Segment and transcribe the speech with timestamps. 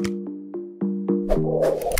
[0.00, 1.97] you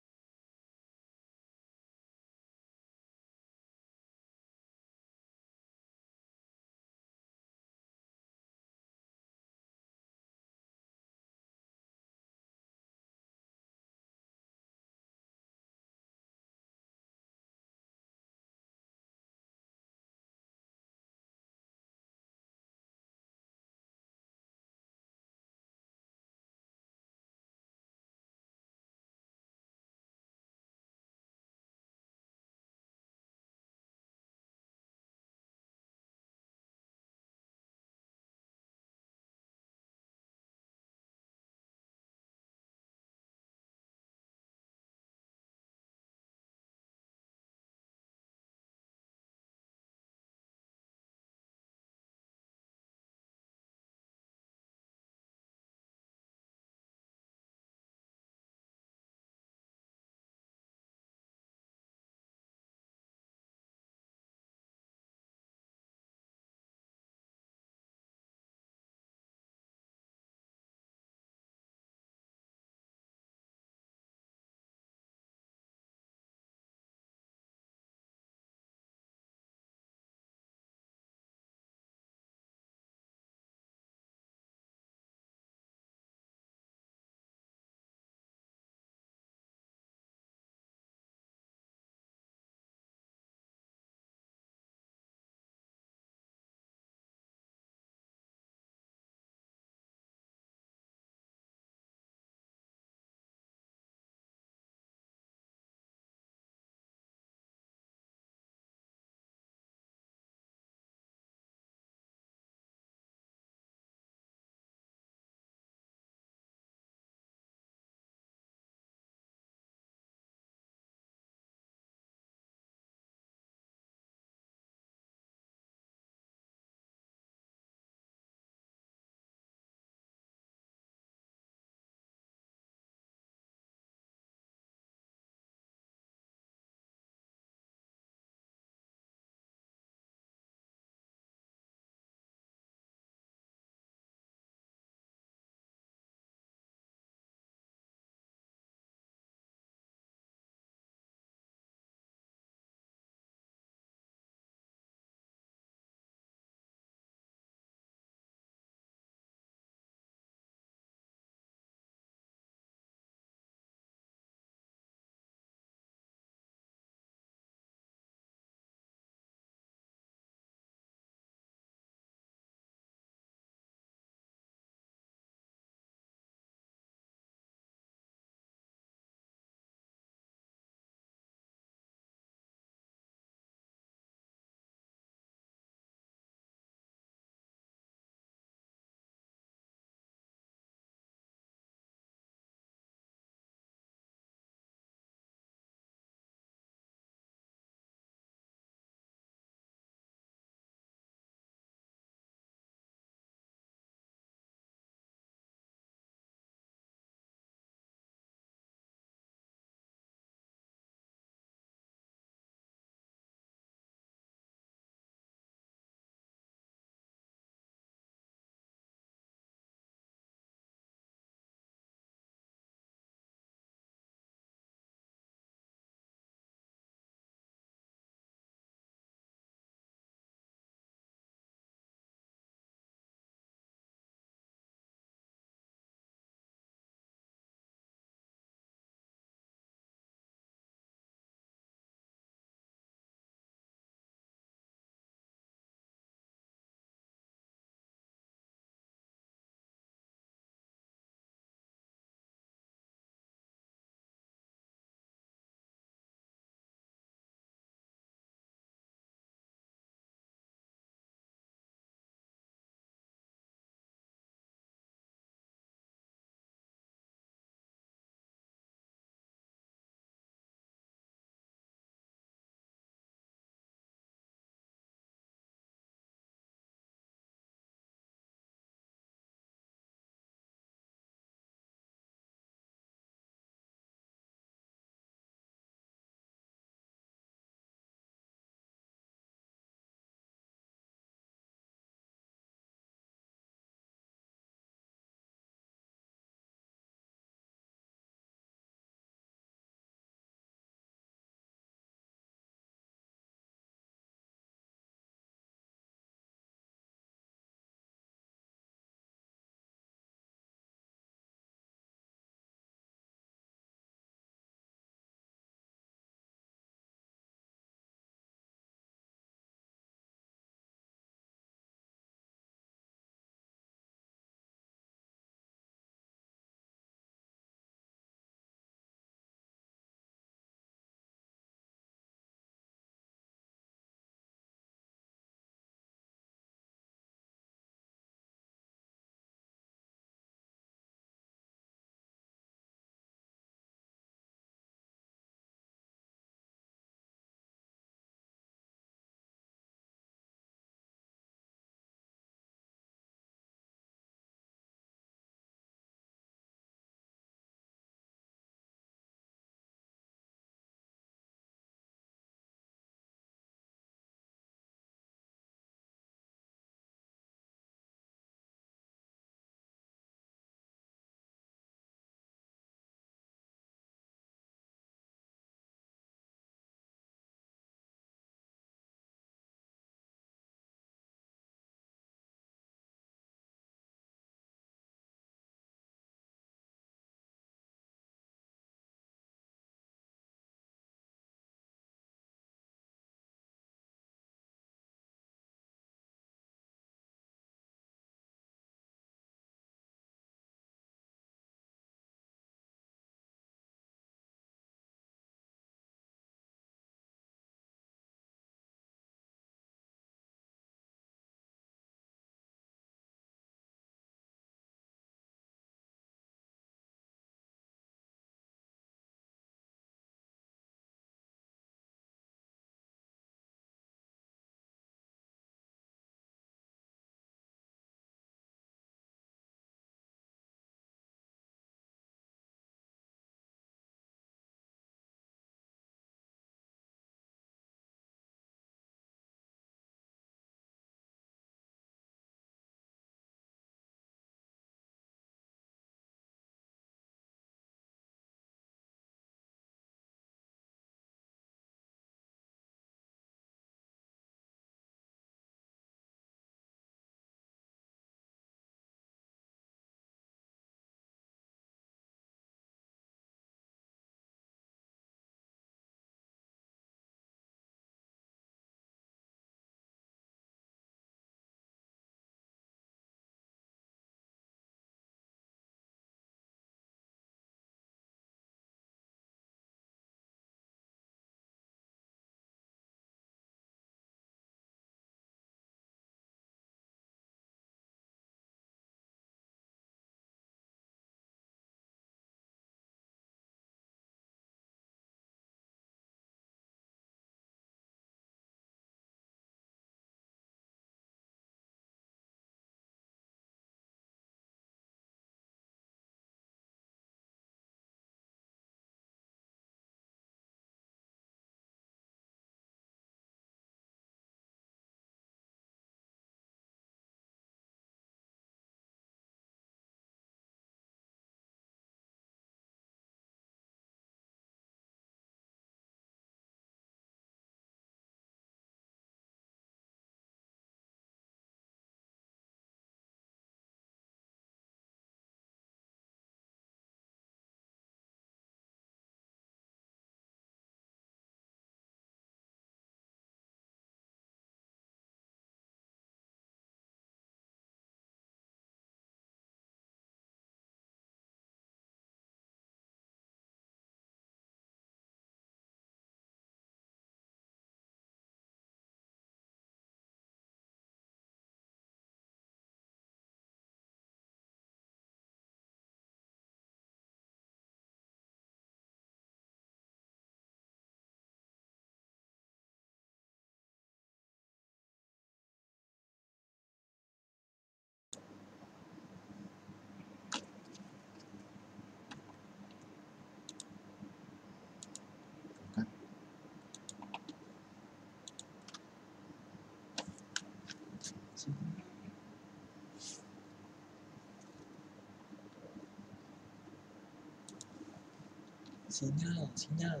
[598.96, 600.00] sinyal sinyal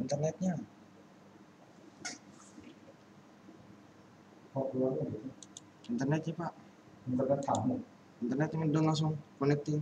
[0.00, 0.80] internetnya gitu
[5.90, 6.52] Internetnya pak.
[7.10, 7.76] internet kamu
[8.20, 9.80] Internetnya udah langsung connecting.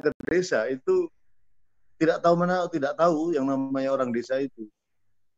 [0.00, 1.10] Ke desa itu
[1.98, 4.66] tidak tahu mana tidak tahu yang namanya orang desa itu.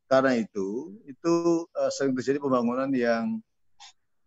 [0.06, 3.42] Karena itu itu uh, sering terjadi pembangunan yang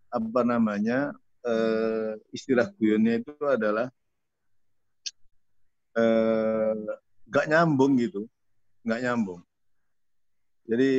[0.09, 1.13] apa namanya
[1.45, 3.87] uh, istilah guyonnya itu adalah
[5.95, 6.73] uh,
[7.29, 8.27] nggak nyambung gitu,
[8.83, 9.41] nggak nyambung.
[10.69, 10.91] Jadi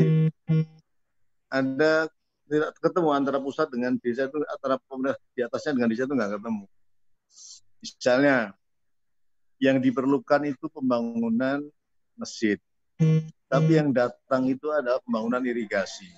[1.51, 2.11] ada
[2.51, 6.33] tidak ketemu antara pusat dengan desa itu antara pemerintah di atasnya dengan desa itu nggak
[6.39, 6.65] ketemu.
[7.81, 8.37] Misalnya
[9.61, 11.61] yang diperlukan itu pembangunan
[12.17, 12.57] masjid.
[13.47, 16.09] Tapi yang datang itu adalah pembangunan irigasi.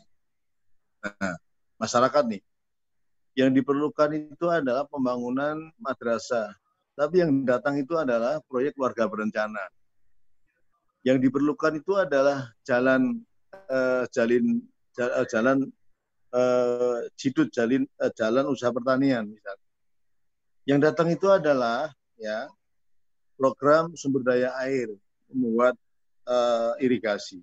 [1.02, 1.34] Nah,
[1.82, 2.42] masyarakat nih,
[3.34, 6.54] yang diperlukan itu adalah pembangunan madrasah.
[6.94, 9.64] Tapi yang datang itu adalah proyek keluarga berencana.
[11.02, 13.18] Yang diperlukan itu adalah jalan
[13.72, 14.62] eh, jalin
[15.00, 15.66] eh, jalan
[16.30, 19.68] eh, jidut jalin eh, jalan usaha pertanian misalnya.
[20.62, 22.46] Yang datang itu adalah ya
[23.42, 24.94] program sumber daya air
[25.26, 25.74] membuat
[26.30, 27.42] uh, irigasi.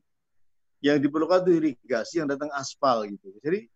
[0.79, 3.35] Yang diperlukan itu irigasi yang datang aspal gitu.
[3.43, 3.67] Jadi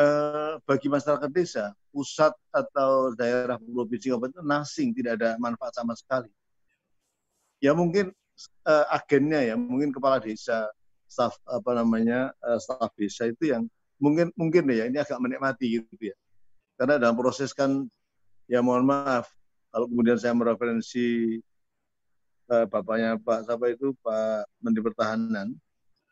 [0.00, 6.32] uh, bagi masyarakat desa, pusat atau daerah provinsi kabupaten nasing tidak ada manfaat sama sekali.
[7.60, 8.16] Ya mungkin
[8.64, 10.72] uh, agennya ya, mungkin kepala desa,
[11.04, 13.68] staf apa namanya uh, staf desa itu yang
[14.00, 16.16] mungkin mungkin ya ini agak menikmati gitu ya.
[16.80, 17.84] Karena dalam proses kan
[18.48, 19.28] ya mohon maaf
[19.76, 21.36] kalau kemudian saya mereferensi
[22.48, 25.52] uh, bapaknya Pak siapa itu Pak Menteri Pertahanan,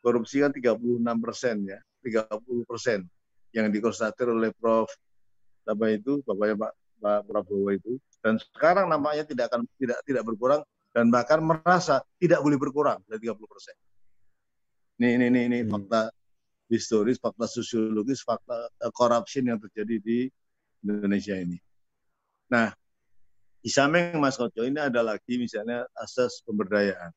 [0.05, 1.81] korupsi kan 36 persen ya.
[2.05, 3.09] 30 persen
[3.57, 4.85] yang dikonstatir oleh Prof.
[5.65, 10.61] apa itu bapaknya Pak, Pak Prabowo itu dan sekarang nampaknya tidak akan tidak tidak berkurang
[10.93, 13.73] dan bahkan merasa tidak boleh berkurang dari 30 persen.
[15.01, 15.73] Ini ini ini, ini Hmm.
[15.73, 16.13] fakta
[16.69, 20.29] historis, fakta sosiologis, fakta uh, corruption yang terjadi di
[20.85, 21.57] Indonesia ini.
[22.53, 22.69] Nah,
[23.65, 27.09] di samping Mas Koco ini ada lagi misalnya asas pemberdayaan.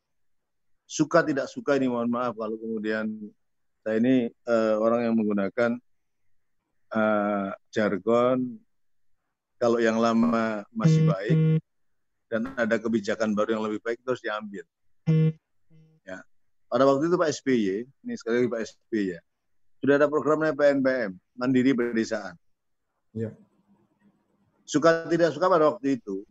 [0.89, 3.05] Suka tidak suka ini mohon maaf kalau kemudian
[3.85, 5.77] saya ini eh, orang yang menggunakan
[6.97, 8.57] eh, jargon
[9.61, 11.61] kalau yang lama masih baik
[12.33, 14.65] dan ada kebijakan baru yang lebih baik terus diambil.
[16.09, 16.25] Ya.
[16.73, 19.21] Pada waktu itu Pak SBY, ini sekali lagi Pak SBY ya,
[19.85, 22.41] sudah ada programnya PNPM, Mandiri Pedesaan.
[23.13, 23.37] Iya.
[24.65, 26.25] Suka tidak suka pada waktu itu,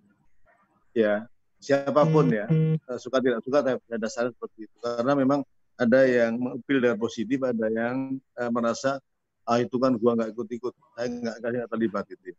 [0.97, 4.75] ya siapa pun ya, eh, suka tidak suka tapi pada dasarnya seperti itu.
[4.81, 5.39] Karena memang
[5.77, 9.01] ada yang mengupil dengan positif, ada yang eh, merasa
[9.47, 12.33] ah itu kan gua nggak ikut-ikut, saya nggak nggak terlibat gitu.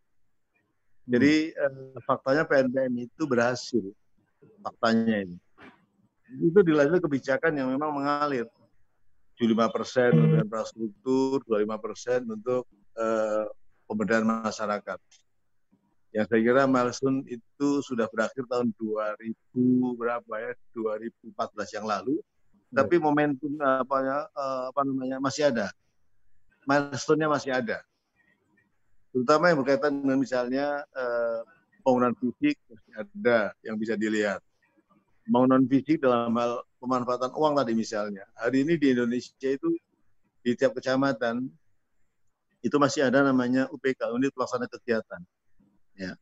[1.09, 3.85] Jadi eh, faktanya PNPM itu berhasil,
[4.63, 5.37] faktanya ini.
[6.29, 8.47] Itu dilalui kebijakan yang memang mengalir.
[9.39, 12.67] 75 persen untuk infrastruktur, 25 persen untuk
[12.99, 13.47] eh,
[13.87, 14.99] pemberdayaan masyarakat.
[16.09, 19.29] Yang saya kira milestone itu sudah berakhir tahun 2000
[19.93, 22.17] berapa ya, 2014 yang lalu.
[22.69, 25.69] Tapi momentum apa ya, eh, apa namanya masih ada.
[26.65, 27.81] Milestone-nya masih ada.
[29.09, 31.39] Terutama yang berkaitan dengan misalnya eh,
[31.81, 34.41] pembangunan fisik masih ada yang bisa dilihat.
[35.25, 38.25] Pembangunan fisik dalam hal pemanfaatan uang tadi misalnya.
[38.37, 39.69] Hari ini di Indonesia itu
[40.41, 41.45] di tiap kecamatan
[42.59, 45.21] itu masih ada namanya UPK, unit pelaksana kegiatan.
[45.99, 46.15] Ya.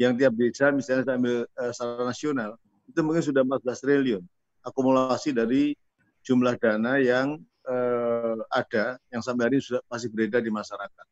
[0.00, 2.50] Yang tiap desa misalnya saya ambil eh, secara nasional
[2.90, 4.22] itu mungkin sudah 14 triliun
[4.66, 5.78] akumulasi dari
[6.26, 7.38] jumlah dana yang
[7.70, 11.06] eh, ada yang sampai hari ini sudah masih beredar di masyarakat.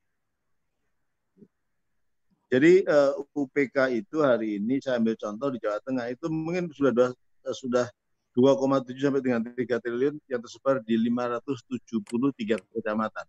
[2.51, 6.91] Jadi eh, UPK itu hari ini saya ambil contoh di Jawa Tengah itu mungkin sudah
[6.91, 7.19] dua-
[7.55, 7.87] sudah
[8.35, 13.27] 2,7 sampai dengan 3 triliun yang tersebar di 573 kecamatan.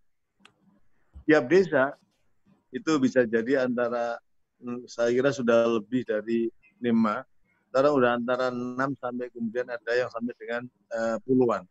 [1.26, 1.94] Tiap desa
[2.74, 4.18] itu bisa jadi antara
[4.88, 6.48] saya kira sudah lebih dari
[6.82, 6.92] 5
[7.72, 11.64] sekarang udah antara 6 sampai kemudian ada yang sampai dengan eh, puluhan.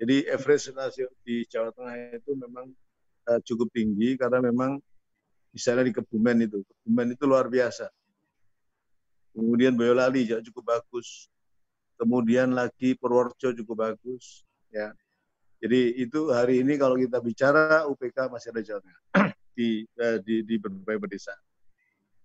[0.00, 2.72] Jadi average rasio di Jawa Tengah itu memang
[3.28, 4.80] eh, cukup tinggi karena memang
[5.52, 7.92] misalnya di Kebumen itu, Kebumen itu luar biasa.
[9.36, 11.28] Kemudian Boyolali juga cukup bagus.
[12.00, 14.48] Kemudian lagi Purworejo cukup bagus.
[14.72, 14.96] Ya,
[15.60, 19.00] jadi itu hari ini kalau kita bicara UPK masih ada Tengah
[19.56, 21.36] di, eh, di di berbagai desa.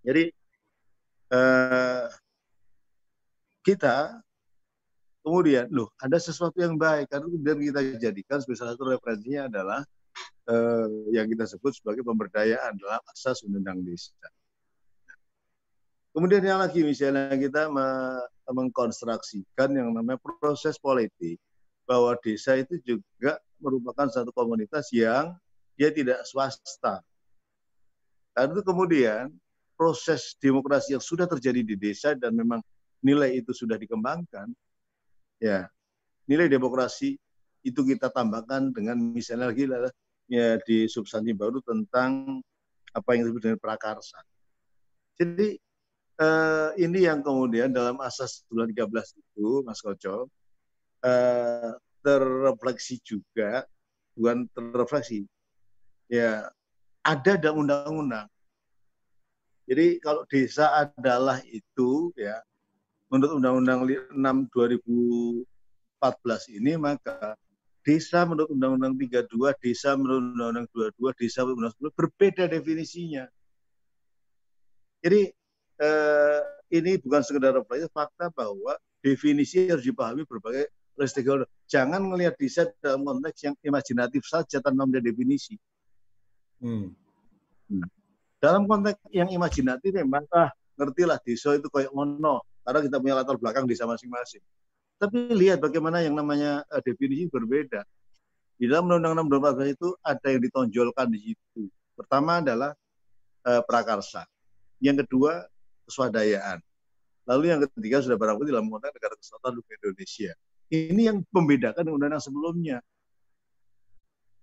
[0.06, 0.30] Jadi
[1.34, 2.06] eh,
[3.66, 4.22] kita
[5.26, 9.80] kemudian loh ada sesuatu yang baik karena kemudian kita jadikan sebagai salah satu referensinya adalah
[10.46, 14.14] eh, yang kita sebut sebagai pemberdayaan dalam asas undang-undang desa.
[16.14, 21.36] Kemudian yang lagi misalnya kita me- mengkonstruksikan yang namanya proses politik
[21.84, 25.34] bahwa desa itu juga merupakan satu komunitas yang
[25.76, 27.04] dia tidak swasta.
[28.32, 29.34] Itu kemudian
[29.76, 32.64] proses demokrasi yang sudah terjadi di desa dan memang
[33.04, 34.48] nilai itu sudah dikembangkan,
[35.38, 35.68] ya
[36.26, 37.14] nilai demokrasi
[37.62, 39.68] itu kita tambahkan dengan misalnya lagi
[40.26, 42.42] ya di substansi baru tentang
[42.96, 44.18] apa yang disebut dengan prakarsa.
[45.20, 45.58] Jadi
[46.16, 50.32] eh, ini yang kemudian dalam asas bulan 13 itu, Mas Koco,
[51.04, 53.66] eh, terrefleksi juga,
[54.16, 55.26] bukan terrefleksi,
[56.08, 56.46] ya
[57.02, 58.26] ada dalam undang-undang.
[59.66, 62.38] Jadi kalau desa adalah itu, ya
[63.10, 67.34] menurut Undang-Undang 6 2014 ini maka
[67.86, 73.24] desa menurut Undang-Undang 32, desa menurut Undang-Undang 22, desa menurut Undang-Undang 10 berbeda definisinya.
[75.02, 75.30] Jadi
[75.82, 76.40] eh,
[76.74, 80.66] ini bukan sekedar refleksi fakta bahwa definisi harus dipahami berbagai
[81.06, 81.46] stakeholder.
[81.70, 85.54] Jangan melihat desa dalam konteks yang imajinatif saja tanpa melihat definisi.
[86.58, 86.90] Hmm.
[88.46, 93.34] Dalam konteks yang imajinatif memang ah ngertilah desa itu kayak ngono karena kita punya latar
[93.42, 94.38] belakang desa masing-masing.
[95.02, 97.82] Tapi lihat bagaimana yang namanya eh, definisi berbeda.
[98.54, 101.66] Di dalam Undang-Undang 2014 itu ada yang ditonjolkan di situ.
[101.98, 102.70] Pertama adalah
[103.50, 104.22] eh, prakarsa.
[104.78, 105.42] Yang kedua
[105.90, 106.62] keswadayaan.
[107.26, 110.32] Lalu yang ketiga sudah barang bukti dalam konteks negara kesatuan Republik Indonesia.
[110.70, 112.78] Ini yang membedakan undang-undang sebelumnya.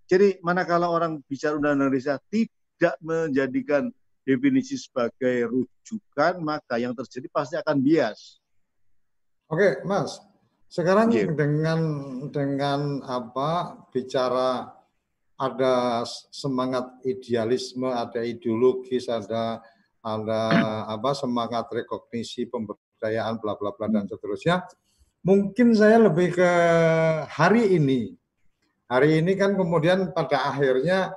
[0.04, 2.52] Jadi manakala orang bicara undang-undang desa tidak
[3.00, 3.90] menjadikan
[4.24, 8.40] definisi sebagai rujukan, maka yang terjadi pasti akan bias.
[9.52, 10.16] Oke, Mas.
[10.72, 11.30] Sekarang Iya.
[11.30, 11.80] dengan
[12.34, 14.74] dengan apa bicara
[15.38, 16.02] ada
[16.34, 19.62] semangat idealisme, ada ideologis, ada
[20.02, 20.40] ada
[20.90, 24.66] apa semangat rekognisi pemberdayaan bla bla bla dan seterusnya.
[25.24, 26.50] Mungkin saya lebih ke
[27.30, 28.12] hari ini.
[28.90, 31.16] Hari ini kan kemudian pada akhirnya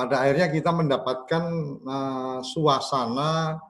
[0.00, 1.44] pada akhirnya kita mendapatkan
[1.84, 3.60] uh, suasana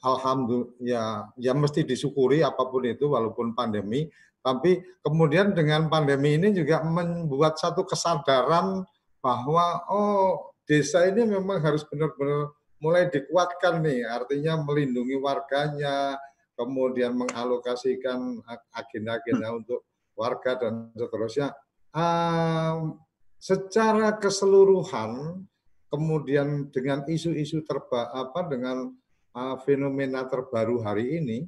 [0.00, 1.04] alhamdulillah ya
[1.36, 4.08] ya mesti disyukuri apa pun itu walaupun pandemi
[4.40, 8.80] tapi kemudian dengan pandemi ini juga membuat satu kesadaran
[9.20, 12.50] bahwa oh desa ini memang harus benar-benar
[12.82, 16.18] mulai dikuatkan nih, artinya melindungi warganya,
[16.58, 18.42] kemudian mengalokasikan
[18.74, 19.58] agenda-agenda hmm.
[19.62, 19.86] untuk
[20.18, 21.54] warga dan seterusnya.
[21.94, 22.98] Um,
[23.42, 25.42] secara keseluruhan,
[25.90, 28.94] kemudian dengan isu-isu terba apa dengan
[29.34, 31.38] uh, fenomena terbaru hari ini,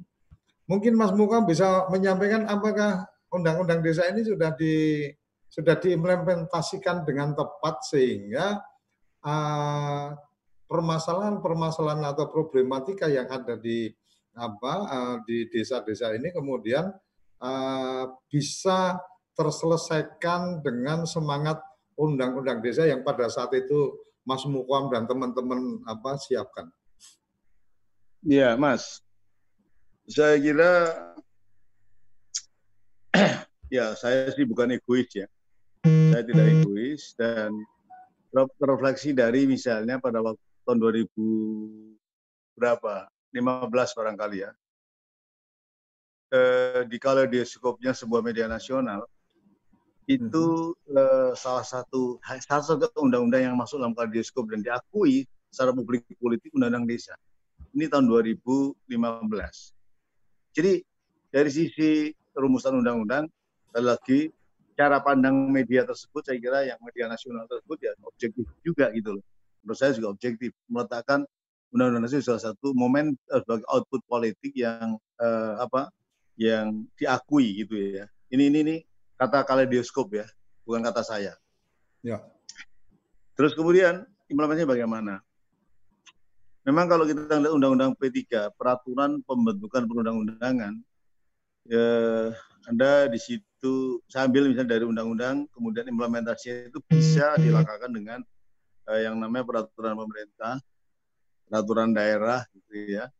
[0.65, 5.05] Mungkin Mas Muka bisa menyampaikan apakah undang-undang desa ini sudah di
[5.45, 8.65] sudah diimplementasikan dengan tepat sehingga
[10.65, 13.93] permasalahan-permasalahan uh, atau problematika yang ada di
[14.35, 16.91] apa uh, di desa-desa ini kemudian
[17.39, 18.99] uh, bisa
[19.37, 21.61] terselesaikan dengan semangat
[21.95, 23.95] undang-undang desa yang pada saat itu
[24.27, 26.67] Mas Mukwam dan teman-teman apa siapkan.
[28.25, 29.05] Iya, Mas
[30.05, 30.71] saya kira
[33.73, 35.27] ya saya sih bukan egois ya.
[35.85, 37.53] Saya tidak egois dan
[38.33, 41.13] terefleksi dari misalnya pada waktu tahun 2000
[42.57, 44.51] berapa 15 barangkali ya
[46.33, 49.05] eh, di kaleidoskopnya sebuah media nasional
[50.05, 56.05] itu eh, salah satu salah satu undang-undang yang masuk dalam kaleidoskop dan diakui secara publik
[56.21, 57.17] politik undang-undang desa
[57.73, 58.85] ini tahun 2015
[60.55, 60.73] jadi
[61.35, 63.27] dari sisi rumusan undang-undang,
[63.75, 64.31] lagi
[64.79, 69.23] cara pandang media tersebut saya kira yang media nasional tersebut ya objektif juga gitu loh.
[69.63, 71.27] Menurut saya juga objektif meletakkan
[71.75, 75.91] undang-undang itu salah satu momen uh, sebagai output politik yang uh, apa
[76.39, 78.07] yang diakui gitu ya.
[78.31, 78.77] Ini ini ini
[79.15, 80.25] kata kaleidoskop ya,
[80.67, 81.33] bukan kata saya.
[82.03, 82.21] Ya.
[83.35, 85.13] Terus kemudian implementasinya bagaimana?
[86.65, 90.73] Memang kalau kita lihat Undang-Undang P3, peraturan pembentukan perundang-undangan,
[91.69, 91.85] ya,
[92.65, 98.19] Anda di situ sambil misalnya dari undang-undang, kemudian implementasinya itu bisa dilakukan dengan
[98.89, 100.57] eh, yang namanya peraturan pemerintah,
[101.45, 103.13] peraturan daerah, gitu ya,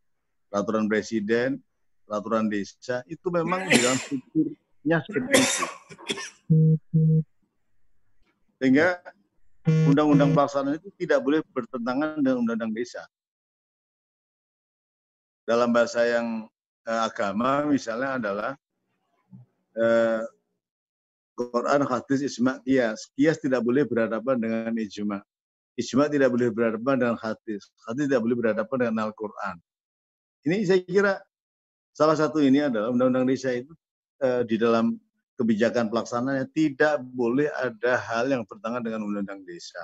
[0.49, 1.61] peraturan presiden,
[2.09, 3.99] peraturan desa, itu memang di dalam
[4.85, 5.65] strukturnya seperti itu.
[8.61, 8.87] Sehingga
[9.89, 13.01] undang-undang pelaksanaan itu tidak boleh bertentangan dengan undang-undang desa
[15.45, 16.45] dalam bahasa yang
[16.85, 18.51] eh, agama misalnya adalah
[19.73, 20.21] eh,
[21.35, 23.11] Quran, hadis, ijma, kias.
[23.11, 25.19] Kias tidak boleh berhadapan dengan ijma.
[25.75, 27.67] Ijma tidak boleh berhadapan dengan hadis.
[27.83, 29.59] Hadis tidak boleh berhadapan dengan Al-Quran.
[30.47, 31.13] Ini saya kira
[31.91, 33.75] salah satu ini adalah undang-undang desa itu
[34.21, 34.95] di dalam
[35.35, 39.83] kebijakan pelaksanaannya tidak boleh ada hal yang bertentangan dengan undang-undang desa.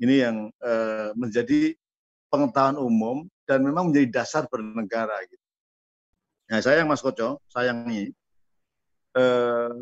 [0.00, 1.76] Ini yang eh, menjadi
[2.32, 5.44] pengetahuan umum dan memang menjadi dasar bernegara gitu.
[6.48, 8.08] Nah, sayang Mas Koco, sayang ini
[9.20, 9.72] eh,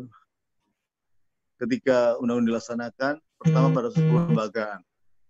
[1.63, 4.81] ketika undang-undang dilaksanakan, pertama pada sebuah lembagaan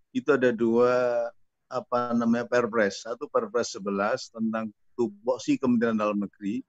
[0.10, 1.30] itu ada dua
[1.70, 6.66] apa namanya Perpres, satu Perpres 11 tentang tupoksi Kementerian Dalam Negeri,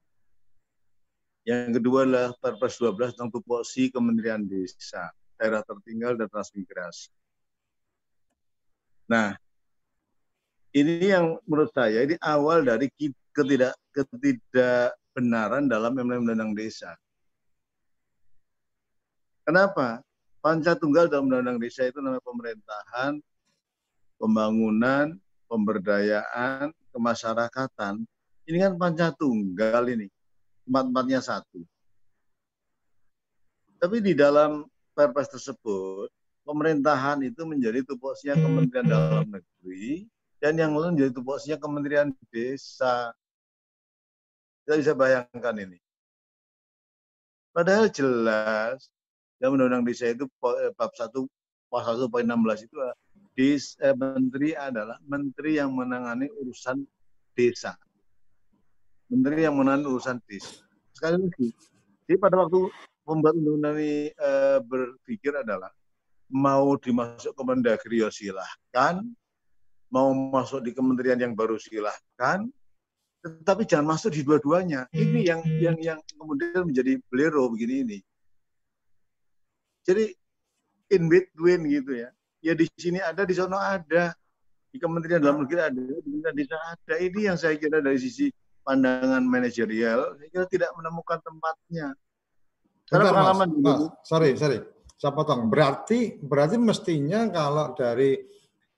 [1.50, 7.10] yang kedua adalah Perpres 12 tentang tupoksi Kementerian Desa, daerah tertinggal dan transmigrasi.
[9.10, 9.34] Nah,
[10.70, 12.86] ini yang menurut saya ini awal dari
[13.34, 16.94] ketidak ketidakbenaran dalam undang-undang desa.
[19.42, 19.98] Kenapa?
[20.38, 23.18] Panca tunggal dalam undang-undang desa itu namanya pemerintahan,
[24.14, 25.18] pembangunan,
[25.50, 28.06] pemberdayaan, kemasyarakatan.
[28.46, 30.06] Ini kan panca tunggal ini,
[30.70, 31.66] empat-empatnya satu.
[33.82, 34.62] Tapi di dalam
[34.94, 36.06] perpres tersebut,
[36.46, 40.06] pemerintahan itu menjadi tupoksinya Kementerian Dalam Negeri,
[40.38, 43.10] dan yang lain jadi tupoksinya Kementerian Desa.
[44.62, 45.78] Kita bisa bayangkan ini.
[47.50, 48.86] Padahal jelas
[49.42, 50.30] dalam Undang-Undang Desa itu
[50.62, 51.10] eh, bab 1
[51.66, 52.76] pasal 1 poin 16 itu
[53.34, 56.82] dis, eh, menteri adalah menteri yang menangani urusan
[57.34, 57.74] desa.
[59.10, 60.62] Menteri yang menangani urusan desa.
[60.94, 61.48] Sekali lagi,
[62.06, 62.70] jadi pada waktu
[63.02, 65.70] pembuat undang-undang ini eh, berpikir adalah
[66.30, 69.02] mau dimasuk ke Mendagri ya silahkan,
[69.90, 72.46] mau masuk di kementerian yang baru silahkan,
[73.20, 74.86] tetapi jangan masuk di dua-duanya.
[74.94, 77.98] Ini yang yang yang kemudian menjadi belero begini ini.
[79.84, 80.14] Jadi
[80.94, 82.10] in between gitu ya.
[82.40, 84.14] Ya di sini ada, di sana ada.
[84.70, 86.94] Di Kementerian Dalam Negeri ada, di Desa ada.
[86.94, 88.30] Ini yang saya kira dari sisi
[88.70, 91.90] pandangan manajerial, saya kira tidak menemukan tempatnya.
[92.86, 94.58] Karena Bentar, pengalaman mas, dulu, mas, sorry, sorry,
[94.94, 95.50] saya potong.
[95.50, 98.14] Berarti, berarti mestinya kalau dari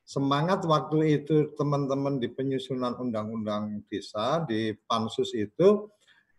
[0.01, 5.93] semangat waktu itu teman-teman di penyusunan undang-undang desa di pansus itu,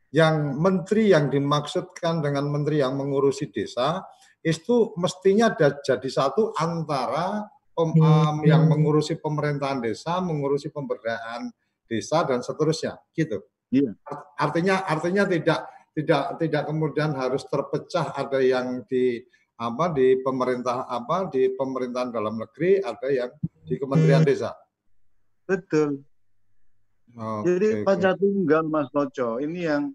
[0.09, 4.01] yang menteri yang dimaksudkan dengan menteri yang mengurusi desa
[4.45, 11.49] itu mestinya ada jadi satu antara pem- um, yang mengurusi pemerintahan desa, mengurusi pemberdayaan
[11.87, 13.43] desa dan seterusnya, gitu.
[14.05, 19.21] Art- Artinya artinya tidak tidak tidak kemudian harus terpecah ada yang di
[19.57, 23.29] apa di pemerintah apa di pemerintahan dalam negeri, ada yang
[23.63, 24.51] di Kementerian Desa.
[25.45, 26.01] betul.
[27.13, 27.67] Oke, Jadi.
[27.85, 29.93] Pancasila Tunggal Mas Noco ini yang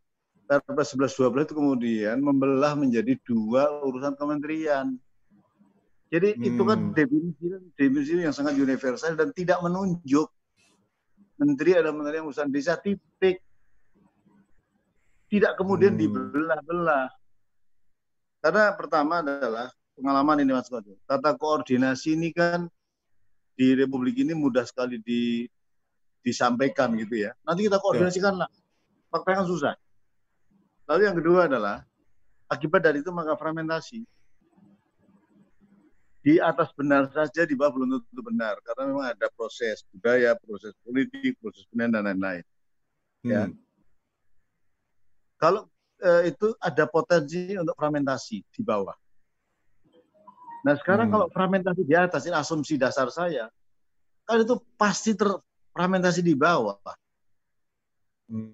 [0.49, 4.97] Perpres 1112 itu kemudian membelah menjadi dua urusan kementerian.
[6.09, 6.95] Jadi itu kan Hmm.
[6.97, 7.45] definisi
[7.77, 10.33] definisi yang sangat universal dan tidak menunjuk
[11.39, 13.39] menteri adalah menteri yang urusan desa titik.
[15.29, 16.01] Tidak kemudian Hmm.
[16.03, 17.07] dibelah-belah.
[18.43, 20.99] Karena pertama adalah pengalaman ini Mas Noco.
[21.05, 22.67] Tata koordinasi ini kan
[23.59, 25.45] di Republik ini mudah sekali di
[26.23, 27.35] disampaikan gitu ya.
[27.47, 28.51] Nanti kita koordinasikan lah.
[29.11, 29.75] Faktanya kan susah.
[30.89, 31.85] Lalu yang kedua adalah
[32.49, 34.05] akibat dari itu maka fragmentasi.
[36.19, 38.59] Di atas benar saja, di bawah belum tentu benar.
[38.67, 42.45] Karena memang ada proses budaya, proses politik, proses pendidikan, dan lain-lain.
[43.23, 43.47] ya.
[43.47, 43.55] Hmm.
[45.39, 48.95] Kalau eh, itu ada potensi untuk fragmentasi di bawah.
[50.67, 51.15] Nah sekarang Hmm.
[51.15, 53.47] kalau fragmentasi di atas, ini asumsi dasar saya,
[54.27, 56.79] kan itu pasti terfragmentasi di bawah.
[58.29, 58.53] Hmm,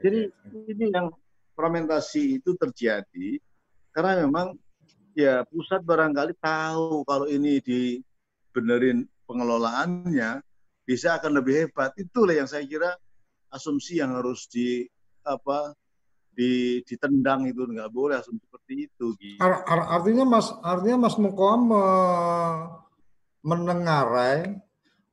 [0.00, 0.32] Jadi
[0.72, 1.12] ini yang
[1.52, 3.38] fermentasi itu terjadi
[3.92, 4.56] karena memang
[5.18, 10.38] ya pusat barangkali tahu kalau ini dibenerin pengelolaannya
[10.86, 11.90] bisa akan lebih hebat.
[11.98, 12.94] Itulah yang saya kira
[13.50, 14.86] asumsi yang harus di
[15.26, 15.74] apa
[16.30, 19.06] di ditendang itu nggak boleh asumsi seperti itu.
[19.42, 22.66] Ar- ar- artinya Mas artinya Mas Mukoa me-
[23.42, 24.54] menengarai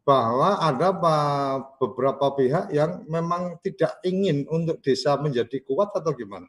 [0.06, 6.46] bahwa ada pa- beberapa pihak yang memang tidak ingin untuk desa menjadi kuat atau gimana?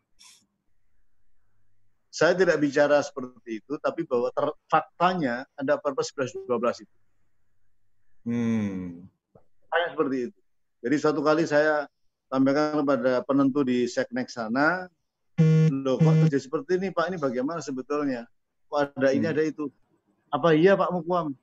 [2.16, 6.96] Saya tidak bicara seperti itu, tapi bahwa ter- faktanya ada Perpres 1112 itu.
[8.24, 9.04] Hmm.
[9.68, 10.38] Saya seperti itu.
[10.80, 11.84] Jadi suatu kali saya
[12.32, 14.88] sampaikan kepada penentu di Seknek sana,
[15.68, 18.24] loh kok terjadi seperti ini Pak, ini bagaimana sebetulnya?
[18.72, 19.34] Kok ada ini, Hmm.
[19.36, 19.68] ada itu?
[20.32, 21.36] Apa iya Pak Mukwam?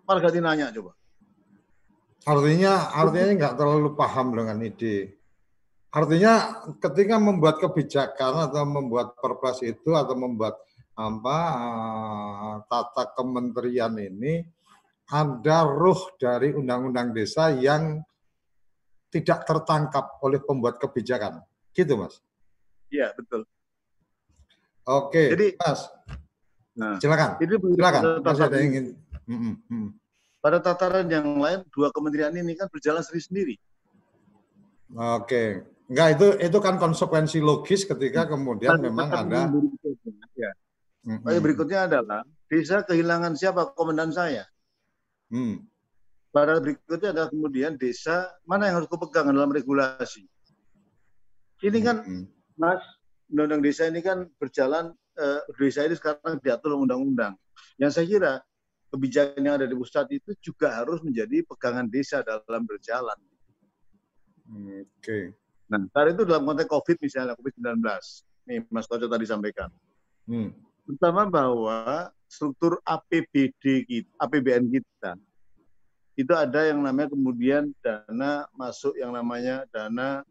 [0.00, 0.96] Malah ganti nanya coba.
[2.24, 5.15] Artinya artinya nggak terlalu paham dengan ide.
[5.96, 10.60] Artinya ketika membuat kebijakan atau membuat perpres itu atau membuat
[10.92, 14.44] apa eh, tata kementerian ini
[15.08, 18.04] ada ruh dari undang-undang desa yang
[19.08, 21.40] tidak tertangkap oleh pembuat kebijakan.
[21.72, 22.20] Gitu, Mas.
[22.92, 23.48] Iya, betul.
[24.84, 25.80] Oke, Jadi- Mas.
[26.76, 27.40] Nah, Silakan.
[27.40, 28.02] Jadi Silakan.
[28.20, 28.86] Masih ada yang ingin.
[29.26, 29.88] Mm, mm, mm.
[30.38, 33.58] pada tataran yang lain, dua kementerian ini kan berjalan sendiri-sendiri.
[34.94, 35.75] Oke.
[35.86, 40.50] Enggak itu itu kan konsekuensi logis ketika kemudian Dan memang ada berikutnya, ya.
[41.06, 41.44] Mm, Lalu mm.
[41.46, 42.20] berikutnya adalah
[42.50, 43.70] desa kehilangan siapa?
[43.78, 44.42] Komandan saya.
[45.30, 45.62] Hmm.
[46.34, 50.26] Pada berikutnya adalah kemudian desa mana yang harus kupegang dalam regulasi.
[51.62, 52.24] Ini kan Mm,
[52.58, 52.82] Mas,
[53.32, 57.38] undang-undang desa ini kan berjalan, eh, desa ini sekarang diatur undang-undang.
[57.80, 58.32] Yang saya kira
[58.92, 63.18] kebijakan yang ada di pusat itu juga harus menjadi pegangan desa dalam berjalan.
[64.46, 65.45] Oke.
[65.66, 67.82] Nah, saat itu dalam konteks COVID misalnya, COVID-19.
[68.46, 69.70] Nih, Mas Koco tadi sampaikan.
[70.26, 70.54] Hmm.
[70.86, 75.18] Pertama bahwa struktur APBD kita, APBN kita,
[76.16, 80.24] itu ada yang namanya kemudian dana masuk yang namanya dana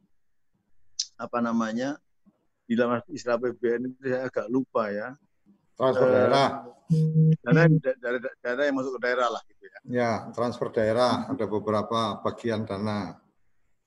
[1.16, 2.00] apa namanya
[2.66, 5.14] di dalam istilah APBN itu saya agak lupa ya
[5.76, 6.48] Transfer Eh, daerah.
[7.44, 7.62] dana
[8.00, 9.80] dari dana yang masuk ke daerah lah gitu ya.
[9.86, 13.20] Ya, transfer daerah ada beberapa bagian dana.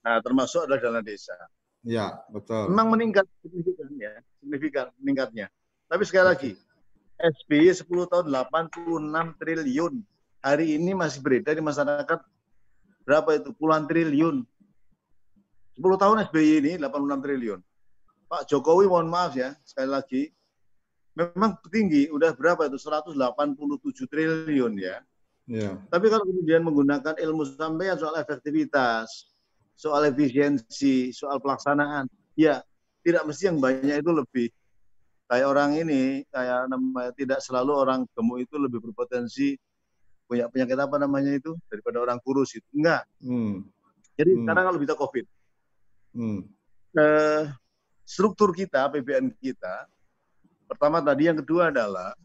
[0.03, 1.35] Nah termasuk adalah dana desa.
[1.83, 2.67] Ya, betul.
[2.71, 5.47] Memang meningkat signifikan ya, signifikan meningkatnya.
[5.87, 6.51] Tapi sekali lagi,
[7.19, 9.93] SBY 10 tahun 86 triliun.
[10.39, 12.19] Hari ini masih beredar di masyarakat
[13.07, 13.51] berapa itu?
[13.55, 14.43] Puluhan triliun.
[15.79, 17.59] 10 tahun SBY ini 86 triliun.
[18.29, 20.21] Pak Jokowi mohon maaf ya, sekali lagi,
[21.17, 22.77] memang tinggi, udah berapa itu?
[22.77, 23.15] 187
[24.05, 25.01] triliun ya.
[25.49, 25.73] Ya.
[25.89, 29.33] Tapi kalau kemudian menggunakan ilmu sampean soal efektivitas,
[29.79, 32.59] soal efisiensi, soal pelaksanaan, ya
[32.99, 34.47] tidak mesti yang banyak itu lebih
[35.31, 39.55] kayak orang ini kayak namanya tidak selalu orang gemuk itu lebih berpotensi
[40.27, 43.63] punya penyakit apa namanya itu daripada orang kurus itu enggak Hmm.
[44.19, 44.41] jadi Hmm.
[44.43, 45.25] sekarang kalau kita covid
[46.17, 46.41] Hmm.
[46.97, 47.43] eh,
[48.03, 49.85] struktur kita APBN kita
[50.65, 52.17] pertama tadi yang kedua adalah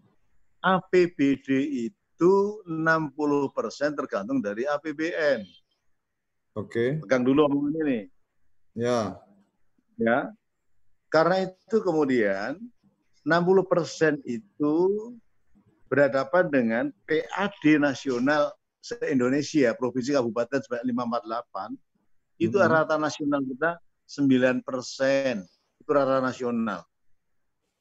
[0.65, 1.49] APBD
[1.93, 2.33] itu
[2.65, 5.45] 60% tergantung dari APBN
[6.55, 7.03] Oke.
[7.03, 8.01] pegang dulu omongan ini
[8.79, 9.19] Ya.
[9.99, 10.31] ya
[11.11, 12.59] karena itu kemudian
[13.27, 14.75] 60% itu
[15.91, 21.75] berhadapan dengan PAD nasional se-Indonesia provinsi kabupaten sebanyak 548
[22.39, 22.67] itu Mhm.
[22.71, 23.71] rata nasional kita
[24.07, 25.43] 9%
[25.79, 26.83] itu rata nasional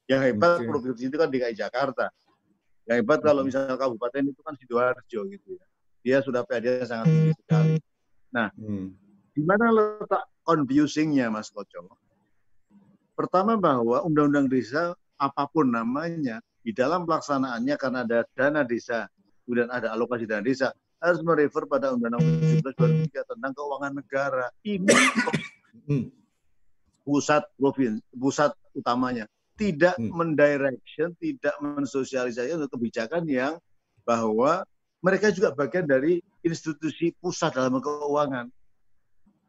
[0.05, 0.69] yang hebat Oke.
[0.69, 2.09] provinsi itu kan DKI Jakarta
[2.85, 3.53] yang hebat kalau Mhm.
[3.53, 5.65] misalnya kabupaten itu kan Sidoarjo gitu ya
[6.05, 7.77] dia sudah PAD sangat tinggi sekali
[8.33, 8.97] Hmm.
[9.33, 11.97] di mana letak confusingnya Mas Koco?
[13.13, 19.05] Pertama bahwa undang-undang desa apa pun namanya di dalam pelaksanaannya karena ada dana desa
[19.45, 22.23] kemudian ada alokasi dana desa harus merefer pada undang-undang
[22.63, 24.45] 17 2003 tentang keuangan negara.
[24.65, 24.95] Ini
[25.83, 26.05] Hmm.
[27.03, 30.09] pusat provinsi pusat utamanya tidak Hmm.
[30.13, 33.53] mendirection, tidak mensosialisasi untuk kebijakan yang
[34.01, 34.65] bahwa
[35.03, 38.47] mereka juga bagian dari institusi pusat dalam keuangan.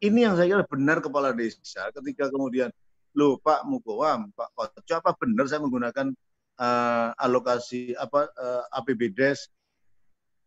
[0.03, 2.67] Ini yang saya kira benar kepala desa ketika kemudian
[3.15, 6.11] loh Pak Mukowam, Pak Koco, apa benar saya menggunakan
[6.59, 9.47] eh, alokasi apa eh, APBDes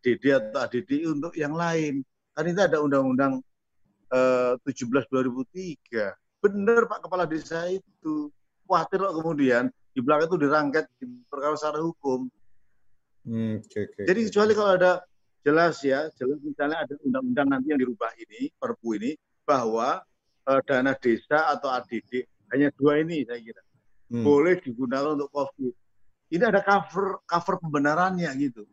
[0.04, 2.04] DD atau ADD untuk yang lain.
[2.36, 3.40] Kan itu ada undang-undang
[4.12, 6.44] eh, 17 2003.
[6.44, 8.28] Benar Pak kepala desa itu.
[8.68, 12.28] Khawatir kok kemudian di belakang itu dirangket di perkara secara hukum.
[13.28, 14.02] Hmm, Oke, oke.
[14.08, 14.92] Jadi kecuali kalau ada
[15.44, 19.12] jelas ya, jelas misalnya ada undang-undang nanti yang dirubah ini, perpu ini,
[19.44, 20.00] bahwa
[20.48, 22.24] eh, dana desa atau ADD
[22.56, 23.60] hanya dua ini saya kira
[24.08, 24.24] Hmm.
[24.24, 25.74] boleh digunakan untuk COVID.
[26.32, 28.64] Ini ada cover cover pembenarannya gitu.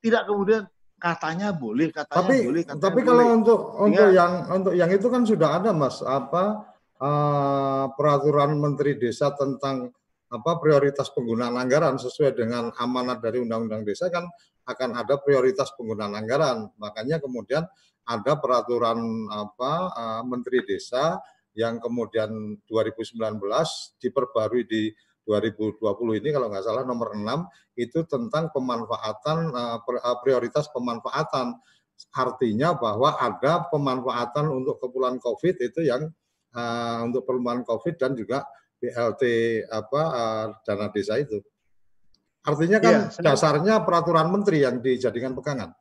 [0.00, 0.64] Tidak kemudian
[0.96, 3.08] katanya boleh, katanya tapi boleh, katanya tapi boleh.
[3.12, 6.64] kalau untuk untuk yang untuk yang itu kan sudah ada mas apa
[6.96, 9.92] eh, peraturan menteri desa tentang
[10.28, 14.28] apa prioritas penggunaan anggaran sesuai dengan amanat dari undang-undang desa kan
[14.68, 16.68] akan ada prioritas penggunaan anggaran.
[16.76, 17.64] Makanya kemudian
[18.04, 19.00] ada peraturan
[19.32, 19.72] apa
[20.28, 21.16] menteri desa
[21.56, 23.40] yang kemudian 2019
[24.00, 24.92] diperbarui di
[25.28, 25.80] 2020
[26.20, 29.52] ini kalau nggak salah nomor 6 itu tentang pemanfaatan
[30.20, 31.56] prioritas pemanfaatan.
[32.14, 36.08] Artinya bahwa ada pemanfaatan untuk keperluan COVID itu yang
[37.04, 38.44] untuk perluan COVID dan juga
[38.78, 39.22] BLT
[39.68, 41.42] apa eh, dana desa itu.
[42.46, 45.74] Artinya kan saya- dasarnya peraturan menteri yang dijadikan pegangan.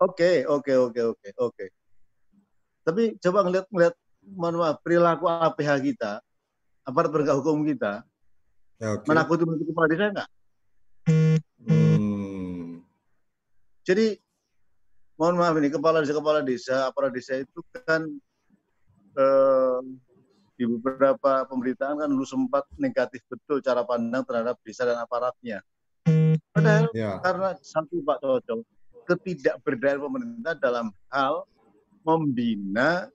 [0.00, 1.64] Oke, oke, oke, oke, oke.
[2.84, 3.94] Tapi coba ngeliat ngeliat
[4.36, 6.12] maaf, perilaku APH kita,
[6.84, 8.04] aparat penegak hukum kita,
[8.80, 9.06] Ya, oke.
[9.06, 10.28] menakuti menutup kepala desa enggak?
[11.64, 12.80] Hmm.
[13.84, 14.16] Jadi
[15.16, 18.02] mohon maaf ini kepala desa kepala desa aparat desa itu kan
[19.14, 19.78] eh,
[20.54, 25.58] di beberapa pemberitaan kan dulu sempat negatif betul cara pandang terhadap desa dan aparatnya.
[26.54, 27.18] Padahal Ya.
[27.18, 28.60] karena satu Pak Cocok
[29.04, 31.44] ketidakberdayaan pemerintah dalam hal
[32.06, 33.10] membina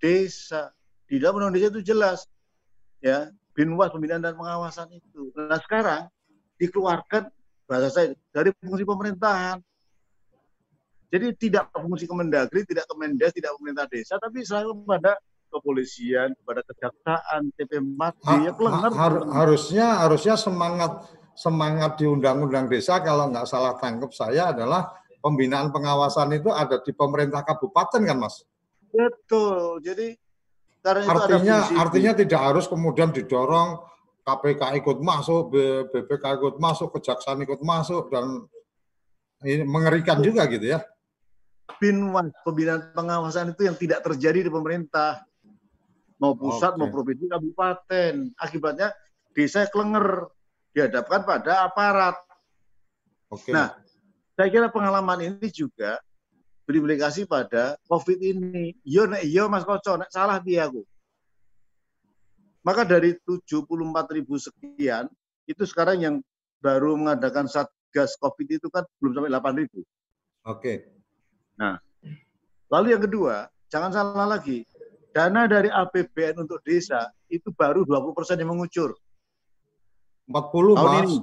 [0.00, 0.72] desa
[1.06, 2.24] di dalam undang desa itu jelas
[3.04, 5.28] ya binwas pembinaan dan pengawasan itu.
[5.36, 6.08] Nah sekarang
[6.56, 7.28] dikeluarkan
[7.68, 9.60] bahasa saya dari fungsi pemerintahan.
[11.12, 15.20] Jadi tidak fungsi Kemendagri, tidak Kemendes, tidak pemerintah desa, tapi selalu kepada
[15.52, 18.88] kepolisian, kepada kejaksaan, TP4, Ha- ya kelengar.
[18.88, 24.92] ha- har- harusnya harusnya semangat semangat di undang-undang desa kalau nggak salah tangkap saya adalah
[25.20, 28.44] pembinaan pengawasan itu ada di pemerintah kabupaten kan mas
[28.92, 29.80] Betul.
[29.80, 30.12] Jadi
[30.84, 33.80] karena itu ada artinya artinya tidak harus kemudian didorong
[34.20, 38.44] KPK ikut masuk BPK ikut masuk kejaksaan ikut masuk dan
[39.42, 40.84] ini mengerikan juga gitu ya
[41.80, 45.24] binwas pembinaan pengawasan itu yang tidak terjadi di pemerintah
[46.22, 46.78] mau pusat Oke.
[46.78, 48.94] mau provinsi kabupaten akibatnya
[49.34, 50.30] desa kelenger
[50.70, 52.14] dihadapkan pada aparat
[53.26, 53.74] oke Nah,
[54.38, 55.98] saya kira pengalaman ini juga
[56.62, 58.70] berimplikasi pada COVID ini.
[58.86, 60.86] Yo nek yo Mas Koco, nek salah dia aku.
[62.62, 63.66] Maka dari 74
[64.14, 65.10] ribu sekian,
[65.50, 66.14] itu sekarang yang
[66.62, 69.82] baru mengadakan satgas COVID itu kan belum sampai 8 ribu.
[70.46, 70.74] oke
[72.72, 74.64] Lalu yang kedua, jangan salah lagi,
[75.12, 78.96] dana dari APBN untuk desa itu baru 20 persen yang mengucur.
[80.26, 81.18] 40 Tahun mas ini.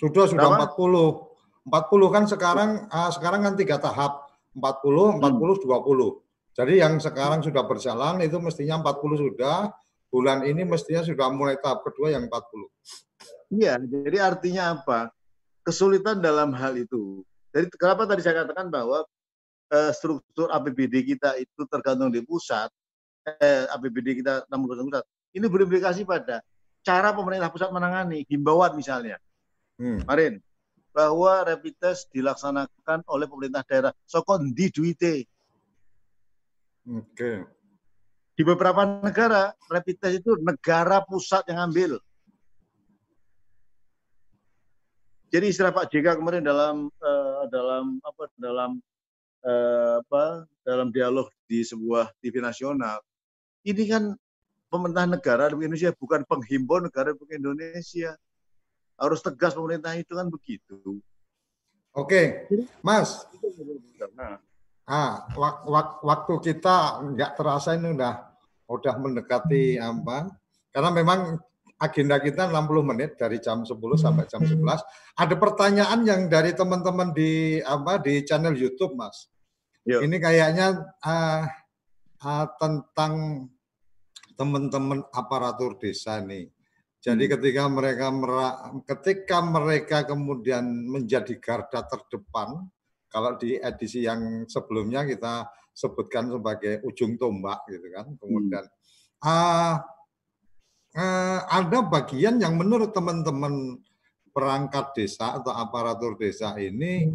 [0.00, 0.74] sudah sudah Berapa?
[0.74, 7.44] 40 40 kan sekarang ah, sekarang kan tiga tahap 40 40 20 jadi yang sekarang
[7.44, 9.70] sudah berjalan itu mestinya 40 sudah
[10.10, 13.54] bulan ini mestinya sudah mulai tahap kedua yang 40.
[13.54, 15.14] Iya, jadi artinya apa?
[15.62, 17.22] Kesulitan dalam hal itu.
[17.54, 19.06] Jadi kenapa tadi saya katakan bahwa
[19.70, 22.70] eh, struktur APBD kita itu tergantung di pusat,
[23.38, 25.04] eh, APBD kita 60% pusat.
[25.30, 26.42] Ini berimplikasi pada
[26.82, 29.20] cara pemerintah pusat menangani himbauan misalnya.
[29.78, 30.02] Hmm.
[30.04, 30.42] Kemarin
[30.90, 33.92] bahwa rapid test dilaksanakan oleh pemerintah daerah.
[34.04, 35.24] Sokon di duite.
[36.90, 37.46] Oke.
[38.34, 42.00] Di beberapa negara rapid test itu negara pusat yang ambil.
[45.30, 48.70] Jadi istilah Pak JK kemarin dalam eh, dalam apa dalam
[49.46, 52.98] eh, apa dalam dialog di sebuah TV nasional
[53.64, 54.14] ini kan
[54.70, 58.14] pemerintah negara Republik Indonesia bukan penghimpun negara Republik Indonesia
[59.00, 61.00] harus tegas pemerintah itu kan begitu.
[61.90, 62.46] Oke,
[62.80, 63.26] Mas.
[64.86, 68.14] Ah, wak- wak- waktu kita nggak terasa ini udah
[68.70, 70.30] udah mendekati apa?
[70.70, 71.34] Karena memang
[71.80, 74.84] agenda kita 60 menit dari jam 10 sampai jam 11.
[75.18, 79.26] Ada pertanyaan yang dari teman-teman di apa di channel YouTube, Mas.
[79.88, 80.06] Yuk.
[80.06, 80.66] Ini kayaknya
[81.02, 81.48] ah,
[82.24, 83.46] ah, tentang
[84.36, 86.48] teman-teman aparatur desa nih.
[87.00, 88.12] Jadi ketika mereka
[88.84, 92.68] ketika mereka kemudian menjadi garda terdepan,
[93.08, 98.06] kalau di edisi yang sebelumnya kita sebutkan sebagai ujung tombak gitu kan.
[98.20, 98.64] Kemudian
[99.24, 99.80] ah,
[100.92, 103.80] eh, ada bagian yang menurut teman-teman
[104.30, 107.10] perangkat desa atau aparatur desa ini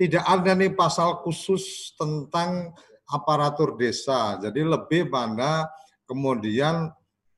[0.00, 2.74] tidak ada nih pasal khusus tentang
[3.06, 4.38] aparatur desa.
[4.42, 5.70] Jadi lebih pada
[6.06, 6.90] kemudian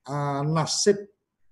[0.09, 0.97] eh, nasib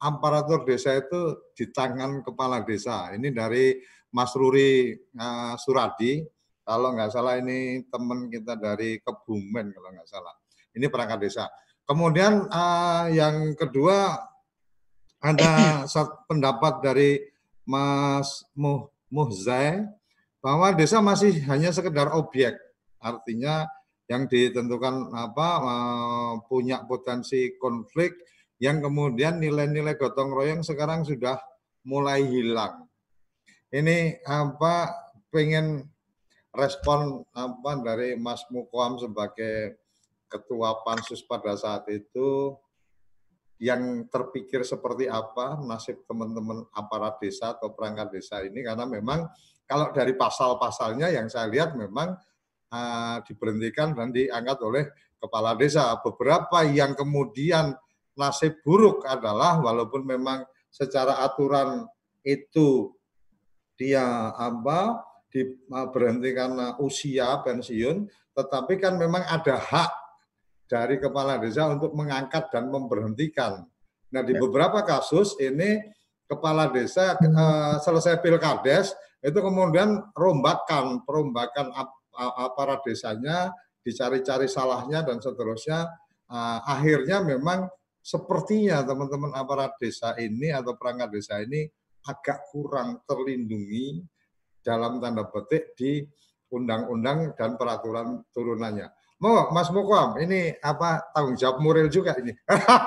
[0.00, 3.12] aparatur desa itu di tangan kepala desa.
[3.12, 3.76] Ini dari
[4.12, 6.24] Mas Ruri eh, Suradi.
[6.66, 10.34] Kalau nggak salah ini teman kita dari Kebumen kalau nggak salah.
[10.74, 11.44] Ini perangkat desa.
[11.86, 14.16] Kemudian eh, yang kedua
[15.22, 15.84] ada
[16.28, 17.20] pendapat dari
[17.66, 19.86] Mas Muh Muhzai
[20.42, 22.54] bahwa desa masih hanya sekedar objek.
[22.98, 23.66] Artinya
[24.06, 28.14] yang ditentukan apa eh, punya potensi konflik
[28.62, 31.36] yang kemudian nilai-nilai gotong royong sekarang sudah
[31.84, 32.88] mulai hilang.
[33.68, 34.94] Ini apa
[35.28, 35.84] pengen
[36.56, 39.76] respon apa dari Mas Mukoam sebagai
[40.26, 42.56] ketua pansus pada saat itu
[43.56, 49.28] yang terpikir seperti apa nasib teman-teman aparat desa atau perangkat desa ini karena memang
[49.64, 52.16] kalau dari pasal-pasalnya yang saya lihat memang
[52.76, 54.84] uh, diberhentikan dan diangkat oleh
[55.16, 55.96] kepala desa.
[56.04, 57.72] Beberapa yang kemudian
[58.16, 61.88] nasib buruk adalah walaupun memang secara aturan
[62.20, 62.92] itu
[63.76, 69.92] dia apa diberhenti karena usia pensiun, tetapi kan memang ada hak
[70.66, 73.64] dari kepala desa untuk mengangkat dan memberhentikan.
[74.10, 75.78] Nah di beberapa kasus ini
[76.26, 81.70] kepala desa uh, selesai pilkades itu kemudian rombakan perombakan
[82.18, 83.52] aparat desanya
[83.84, 85.86] dicari-cari salahnya dan seterusnya
[86.32, 87.70] uh, akhirnya memang
[88.02, 91.66] sepertinya teman-teman aparat desa ini atau perangkat desa ini
[92.06, 94.02] agak kurang terlindungi
[94.62, 96.02] dalam tanda petik di
[96.50, 98.86] undang-undang dan peraturan turunannya.
[99.18, 102.36] Mau Mas Mukwam, ini apa tanggung jawab moral juga ini.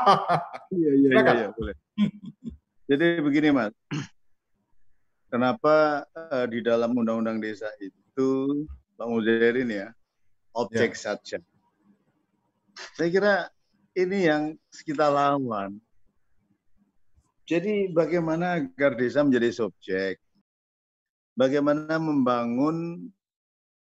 [0.77, 1.75] iya, iya, iya, iya, boleh.
[2.85, 3.73] Jadi begini Mas,
[5.33, 8.63] kenapa uh, di dalam undang-undang desa itu
[8.99, 9.87] Bang Muzairin ya,
[10.51, 10.99] objek ya.
[10.99, 11.39] saja.
[12.99, 13.33] Saya kira
[13.95, 14.43] ini yang
[14.83, 15.79] kita lawan.
[17.47, 20.19] Jadi bagaimana agar desa menjadi subjek?
[21.31, 23.07] Bagaimana membangun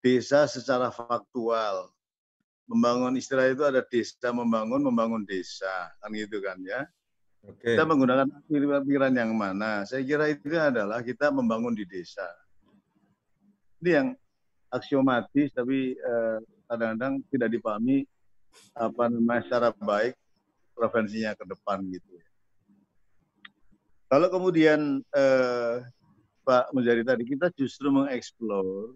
[0.03, 1.95] desa secara faktual?
[2.67, 6.83] Membangun istilah itu ada desa membangun, membangun desa, kan gitu kan ya.
[7.47, 7.79] Okay.
[7.79, 9.87] Kita menggunakan pikiran yang mana?
[9.87, 12.27] Saya kira itu adalah kita membangun di desa.
[13.79, 14.09] Ini yang
[14.77, 15.97] aksiomatis tapi
[16.69, 17.99] kadang-kadang eh, tidak dipahami
[18.77, 20.17] apa namanya secara baik
[20.77, 22.21] prevensinya ke depan gitu.
[24.07, 25.75] Kalau kemudian eh,
[26.47, 28.95] Pak Mujari tadi kita justru mengeksplor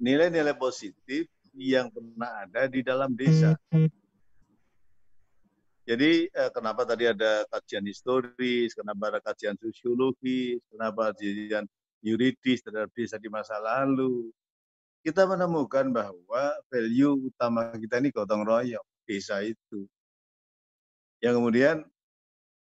[0.00, 3.52] nilai-nilai positif yang pernah ada di dalam desa.
[5.82, 11.68] Jadi eh, kenapa tadi ada kajian historis, kenapa ada kajian sosiologis, kenapa kajian
[12.02, 14.30] yuridis terhadap desa di masa lalu.
[15.02, 19.90] Kita menemukan bahwa value utama kita ini gotong royong desa itu.
[21.18, 21.76] Yang kemudian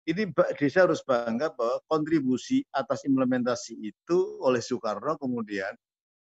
[0.08, 5.76] ini desa harus bangga bahwa kontribusi atas implementasi itu oleh Soekarno kemudian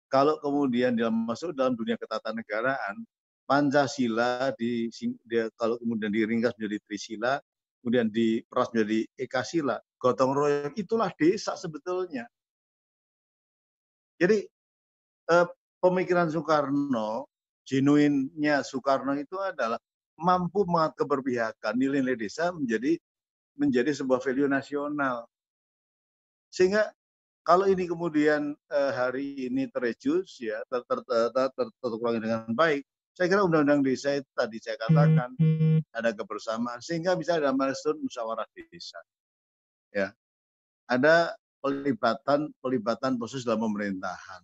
[0.09, 3.05] kalau kemudian dalam masuk dalam dunia ketatanegaraan
[3.49, 4.93] Pancasila di
[5.25, 7.41] dia kalau kemudian diringkas menjadi Trisila,
[7.81, 12.29] kemudian diperas menjadi Ekasila, gotong royong itulah desa sebetulnya.
[14.21, 14.45] Jadi
[15.33, 15.47] eh,
[15.79, 17.27] pemikiran Soekarno,
[17.67, 19.79] genuinnya Soekarno itu adalah
[20.19, 22.99] mampu mengat keberpihakan nilai-nilai desa menjadi
[23.59, 25.27] menjadi sebuah value nasional.
[26.51, 26.91] Sehingga
[27.47, 31.01] kalau ini kemudian eh, hari ini terejus ya ter, ter,
[32.21, 32.83] dengan baik,
[33.19, 35.35] saya kira undang-undang desa itu tadi saya katakan
[35.99, 39.01] ada kebersamaan sehingga bisa ada milestone musyawarah desa.
[39.91, 40.15] Ya.
[40.87, 44.43] Ada pelibatan pelibatan proses dalam pemerintahan.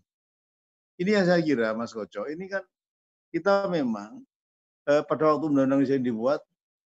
[0.95, 2.63] Ini yang saya kira Mas Koco, ini kan
[3.35, 4.23] kita memang
[4.87, 6.39] eh, pada waktu undang-undang desa dibuat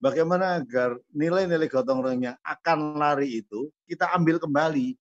[0.03, 4.99] bagaimana agar nilai-nilai gotong royong yang akan lari itu kita ambil kembali.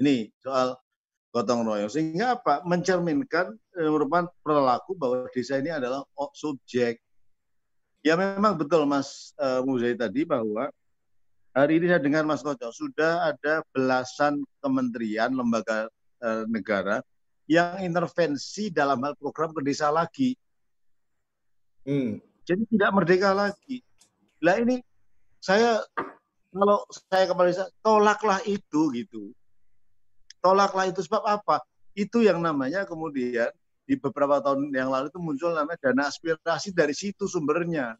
[0.00, 0.80] Ini soal
[1.36, 1.92] gotong royong.
[1.92, 2.64] Sehingga apa?
[2.64, 6.00] Mencerminkan eh, merupakan perilaku bahwa desa ini adalah
[6.32, 6.96] subjek.
[8.00, 10.70] Ya memang betul Mas uh, Muzai tadi bahwa
[11.50, 15.90] hari ini saya dengar Mas Koco sudah ada belasan kementerian lembaga
[16.22, 17.02] uh, negara
[17.46, 20.34] yang intervensi dalam hal program ke desa lagi.
[21.86, 22.18] Hmm.
[22.46, 23.82] Jadi tidak merdeka lagi.
[24.42, 24.82] Lah ini
[25.38, 25.82] saya
[26.50, 27.52] kalau saya kembali
[27.82, 29.34] tolaklah itu gitu
[30.46, 31.66] tolaklah itu sebab apa?
[31.98, 33.50] Itu yang namanya kemudian
[33.82, 37.98] di beberapa tahun yang lalu itu muncul namanya dana aspirasi dari situ sumbernya.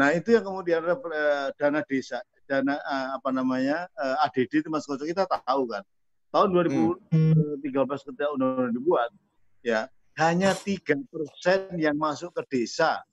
[0.00, 4.88] Nah itu yang kemudian eh, dana desa, dana eh, apa namanya eh, ADD itu Mas
[4.88, 5.84] Koco kita tahu kan.
[6.32, 9.12] Tahun 2013 ketika undang-undang dibuat,
[9.60, 13.04] ya hanya tiga persen yang masuk ke desa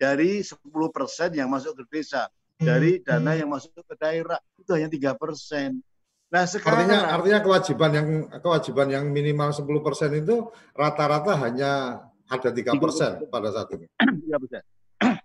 [0.00, 0.56] dari 10
[0.88, 3.04] persen yang masuk ke desa dari hmm.
[3.04, 5.84] dana yang masuk ke daerah itu hanya tiga persen.
[6.32, 8.08] Nah sekarang artinya artinya kewajiban yang
[8.40, 13.84] kewajiban yang minimal 10 persen itu rata-rata hanya ada tiga persen pada saat ini.
[14.24, 14.64] Tiga persen.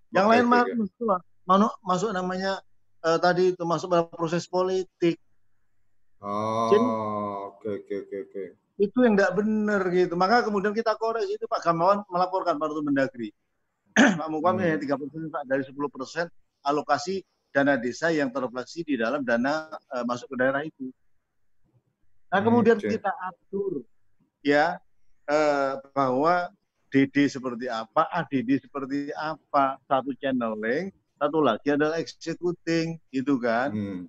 [0.10, 0.90] Yang lain masuk,
[1.46, 2.62] masuk, masuk namanya
[3.06, 5.18] uh, tadi itu masuk pada proses politik.
[6.20, 8.44] Oh, oke oke oke oke.
[8.80, 10.14] Itu yang tidak benar gitu.
[10.16, 13.32] Maka kemudian kita koreksi itu Pak Gamawan melaporkan pada Mendagri.
[14.20, 14.80] Pak Mukwam hmm.
[14.80, 16.26] tiga persen dari 10 persen
[16.64, 20.92] alokasi dana desa yang terrefleksi di dalam dana uh, masuk ke daerah itu.
[22.30, 23.00] Nah kemudian okay.
[23.00, 23.84] kita atur
[24.46, 24.78] ya
[25.26, 26.54] uh, bahwa
[26.90, 30.90] DD seperti apa, ADD seperti apa, satu channeling,
[31.22, 33.70] satu lagi adalah executing, gitu kan.
[33.70, 34.02] Hmm.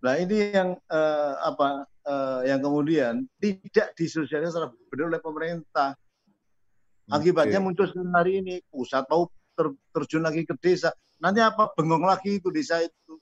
[0.00, 5.90] Nah ini yang uh, apa uh, yang kemudian tidak disosialisasi secara benar oleh pemerintah.
[7.10, 7.66] Akibatnya okay.
[7.66, 9.26] muncul hari ini pusat mau
[9.58, 13.18] ter, terjun lagi ke desa, nanti apa bengong lagi itu desa itu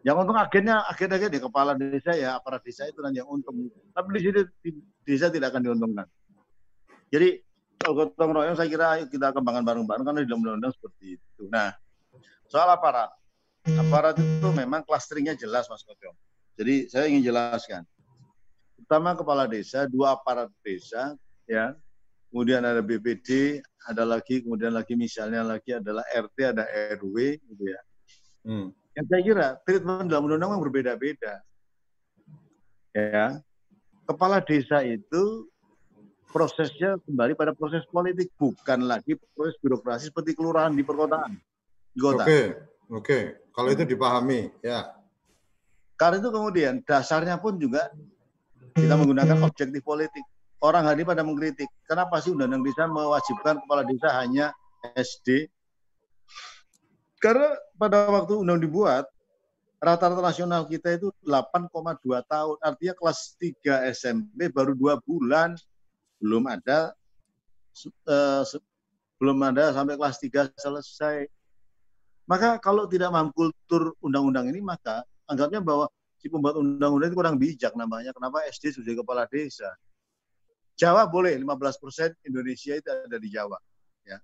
[0.00, 4.08] yang untung agennya agen-agen di kepala desa ya aparat desa itu nanti yang untung tapi
[4.16, 4.70] di sini di
[5.04, 6.06] desa tidak akan diuntungkan
[7.12, 7.36] jadi
[7.80, 11.48] kalau gotong royong saya kira kita kembangkan bareng-bareng karena di dalam undang-undang seperti itu.
[11.48, 11.72] Nah
[12.52, 13.08] soal aparat.
[13.64, 16.12] Aparat itu memang klasteringnya jelas mas Kocok.
[16.60, 17.88] Jadi saya ingin jelaskan.
[18.84, 21.16] Pertama kepala desa dua aparat desa
[21.48, 21.72] ya.
[22.30, 23.58] Kemudian ada BPD,
[23.90, 26.62] ada lagi, kemudian lagi misalnya lagi adalah RT, ada
[26.94, 27.80] RW, gitu ya.
[28.46, 28.70] Hmm.
[28.94, 31.42] Yang saya kira treatment dalam undang-undang berbeda-beda.
[32.94, 33.42] Ya,
[34.06, 35.50] kepala desa itu
[36.30, 41.34] prosesnya kembali pada proses politik, bukan lagi proses birokrasi seperti kelurahan di perkotaan,
[41.90, 42.24] di kota.
[42.24, 42.40] Oke,
[42.90, 43.18] oke.
[43.50, 44.94] Kalau itu dipahami, ya.
[45.98, 47.92] Karena itu kemudian dasarnya pun juga
[48.72, 50.24] kita menggunakan objektif politik
[50.64, 51.68] orang hari pada mengkritik.
[51.84, 54.54] Kenapa sih undang-undang desa mewajibkan kepala desa hanya
[54.96, 55.50] SD?
[57.20, 59.04] Karena pada waktu undang dibuat,
[59.76, 62.56] rata-rata nasional kita itu 8,2 tahun.
[62.64, 65.52] Artinya kelas 3 SMP baru dua bulan.
[66.20, 66.92] Belum ada
[68.06, 68.44] uh,
[69.20, 71.28] belum ada sampai kelas 3 selesai.
[72.24, 75.90] Maka kalau tidak mampu kultur undang-undang ini, maka anggapnya bahwa
[76.20, 78.14] si pembuat undang-undang itu kurang bijak namanya.
[78.14, 79.68] Kenapa SD sudah kepala desa?
[80.78, 83.58] Jawa boleh 15 persen Indonesia itu ada di Jawa.
[84.08, 84.16] Ya,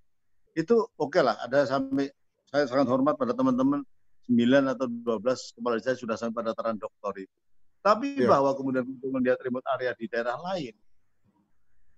[0.56, 1.36] itu oke okay lah.
[1.44, 2.08] Ada sampai
[2.48, 3.84] saya sangat hormat pada teman-teman
[4.30, 7.36] 9 atau 12 kepala desa sudah sampai pada taran doktor itu.
[7.84, 8.32] Tapi ya.
[8.32, 10.74] bahwa kemudian untuk melihat remote area di daerah lain,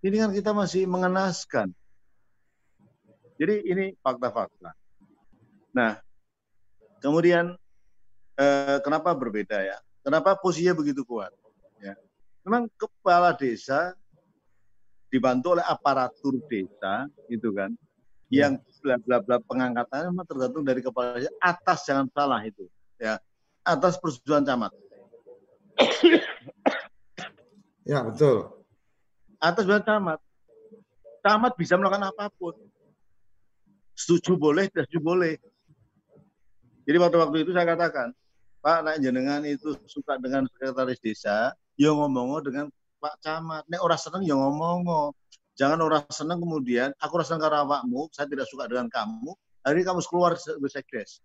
[0.02, 1.74] ini kan kita masih mengenaskan.
[3.38, 4.74] Jadi ini fakta-fakta.
[5.74, 5.98] Nah,
[6.98, 7.54] kemudian
[8.38, 9.78] eh, kenapa berbeda ya?
[10.02, 11.30] Kenapa posisinya begitu kuat?
[11.78, 11.94] Ya.
[12.42, 13.94] Memang kepala desa
[15.08, 17.72] dibantu oleh aparatur desa gitu kan
[18.28, 18.48] ya.
[18.48, 22.68] yang bla bla bla pengangkatannya memang tergantung dari kepala desa atas jangan salah itu
[23.00, 23.16] ya
[23.64, 24.72] atas persetujuan camat
[27.88, 28.57] ya betul
[29.38, 30.18] atas badan camat.
[31.22, 32.54] Camat bisa melakukan apa pun.
[33.98, 35.34] Setuju boleh, tidak setuju boleh.
[36.86, 38.14] Jadi waktu-waktu itu saya katakan,
[38.62, 43.66] Pak, nak jenengan itu suka dengan sekretaris desa, ya ngomong dengan Pak Camat.
[43.66, 45.14] Nek orang seneng ya ngomong.
[45.58, 49.34] Jangan orang seneng kemudian, aku rasa karena awakmu, saya tidak suka dengan kamu,
[49.66, 51.18] hari kamu keluar sekdes.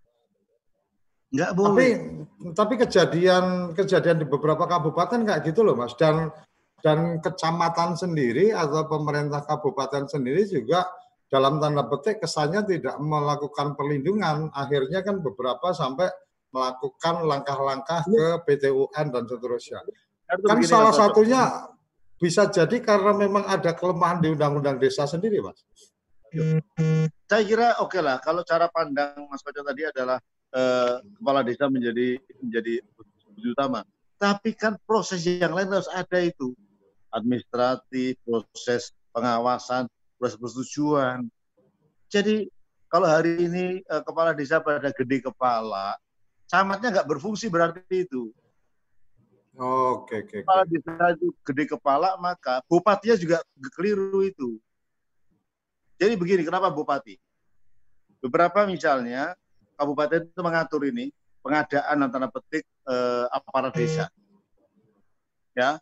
[1.29, 1.93] Enggak boleh.
[2.41, 5.93] Tapi tapi kejadian kejadian di beberapa kabupaten kayak gitu loh, Mas.
[5.97, 6.33] Dan
[6.83, 10.83] dan kecamatan sendiri atau pemerintah kabupaten sendiri juga
[11.31, 14.51] dalam tanda petik kesannya tidak melakukan perlindungan.
[14.51, 16.11] Akhirnya kan beberapa sampai
[16.53, 19.79] melakukan langkah-langkah ke PTUN dan seterusnya.
[20.27, 21.71] Kan salah satunya
[22.19, 25.63] bisa jadi karena memang ada kelemahan di undang-undang desa sendiri, Mas.
[27.25, 28.21] Saya kira oke okay lah.
[28.21, 30.21] Kalau cara pandang Mas Koco tadi adalah
[30.53, 32.83] eh, kepala desa menjadi menjadi
[33.49, 33.81] utama.
[34.21, 36.53] Tapi kan proses yang lain harus ada itu.
[37.13, 39.85] Administratif, proses pengawasan,
[40.17, 41.29] proses persetujuan.
[42.09, 42.49] Jadi
[42.89, 45.97] kalau hari ini eh, kepala desa pada gede kepala,
[46.49, 48.33] camatnya nggak berfungsi berarti itu.
[49.53, 50.37] Oke, oke.
[50.41, 53.37] Kalau desa itu gede kepala, maka bupatinya juga
[53.77, 54.57] keliru itu.
[56.01, 57.17] Jadi begini, kenapa bupati?
[58.17, 59.37] Beberapa misalnya
[59.77, 61.13] kabupaten itu mengatur ini
[61.45, 64.09] pengadaan antara petik eh, aparat desa.
[65.53, 65.77] Ya,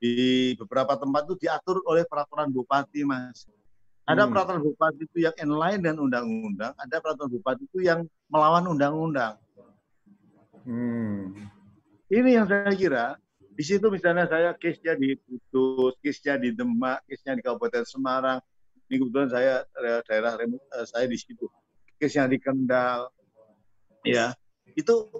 [0.00, 3.44] di beberapa tempat itu diatur oleh peraturan bupati, mas.
[4.08, 4.30] Ada hmm.
[4.32, 9.36] peraturan bupati itu yang inline dengan undang-undang, ada peraturan bupati itu yang melawan undang-undang.
[10.64, 11.36] Hmm.
[12.10, 13.06] Ini yang saya kira
[13.54, 18.40] di situ misalnya saya case-nya di Kudus, case-nya di Demak, case-nya di Kabupaten Semarang.
[18.88, 19.54] Ini kebetulan saya
[20.08, 21.44] daerah remote eh, saya di situ.
[22.00, 23.12] Case-nya di Kendal.
[24.00, 24.32] Ya,
[24.72, 25.12] itu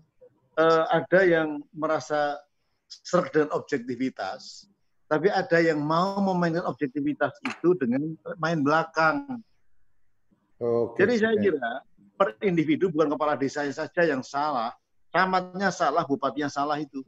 [0.56, 2.40] uh, ada yang merasa
[2.88, 4.69] serak dengan objektivitas,
[5.10, 9.42] tapi ada yang mau memainkan objektivitas itu dengan main belakang.
[10.54, 11.02] Okay.
[11.02, 11.72] Jadi saya kira
[12.14, 14.70] per individu bukan kepala desa saja yang salah,
[15.10, 17.02] camatnya salah, bupatinya salah itu.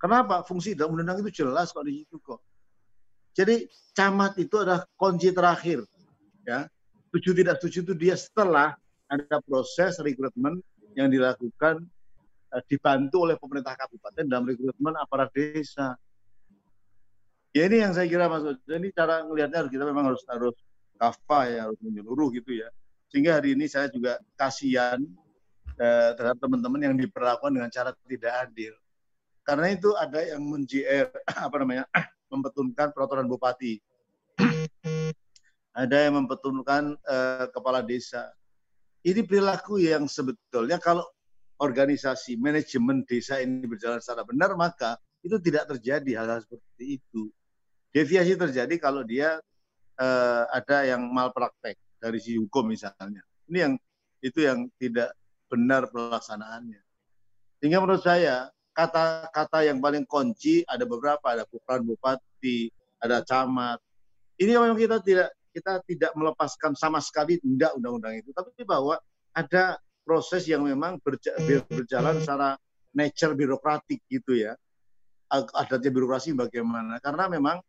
[0.00, 0.40] Kenapa?
[0.48, 2.40] Fungsi dalam undang-undang itu jelas kok di situ kok.
[3.36, 5.84] Jadi camat itu adalah kunci terakhir.
[6.48, 6.72] Ya,
[7.12, 8.80] setuju tidak setuju itu dia setelah
[9.12, 10.64] ada proses rekrutmen
[10.96, 11.84] yang dilakukan
[12.56, 16.00] eh, dibantu oleh pemerintah kabupaten dalam rekrutmen aparat desa.
[17.50, 20.54] Ya ini yang saya kira Mas Ini cara melihatnya harus kita memang harus harus
[20.94, 22.70] kafa ya harus menyeluruh gitu ya.
[23.10, 25.02] Sehingga hari ini saya juga kasihan
[25.74, 28.74] eh, terhadap teman-teman yang diperlakukan dengan cara tidak adil.
[29.42, 30.62] Karena itu ada yang men
[31.46, 31.84] apa namanya
[32.32, 33.82] mempetunkan peraturan bupati.
[35.82, 38.30] ada yang mempetunkan eh, kepala desa.
[39.02, 41.02] Ini perilaku yang sebetulnya kalau
[41.58, 47.32] organisasi manajemen desa ini berjalan secara benar maka itu tidak terjadi hal-hal seperti itu.
[47.90, 49.38] Deviasi terjadi kalau dia
[49.98, 53.20] eh, ada yang malpraktek dari si hukum misalnya.
[53.50, 53.74] Ini yang
[54.22, 55.12] itu yang tidak
[55.50, 56.80] benar pelaksanaannya.
[57.58, 62.70] Sehingga menurut saya kata-kata yang paling kunci ada beberapa, ada peran bupati,
[63.02, 63.82] ada camat.
[64.40, 68.96] Ini memang kita tidak kita tidak melepaskan sama sekali tidak undang-undang itu, tapi bahwa
[69.34, 69.76] ada
[70.06, 72.54] proses yang memang berjalan secara
[72.94, 74.54] nature birokratik gitu ya.
[75.30, 76.98] Adatnya birokrasi bagaimana?
[76.98, 77.62] Karena memang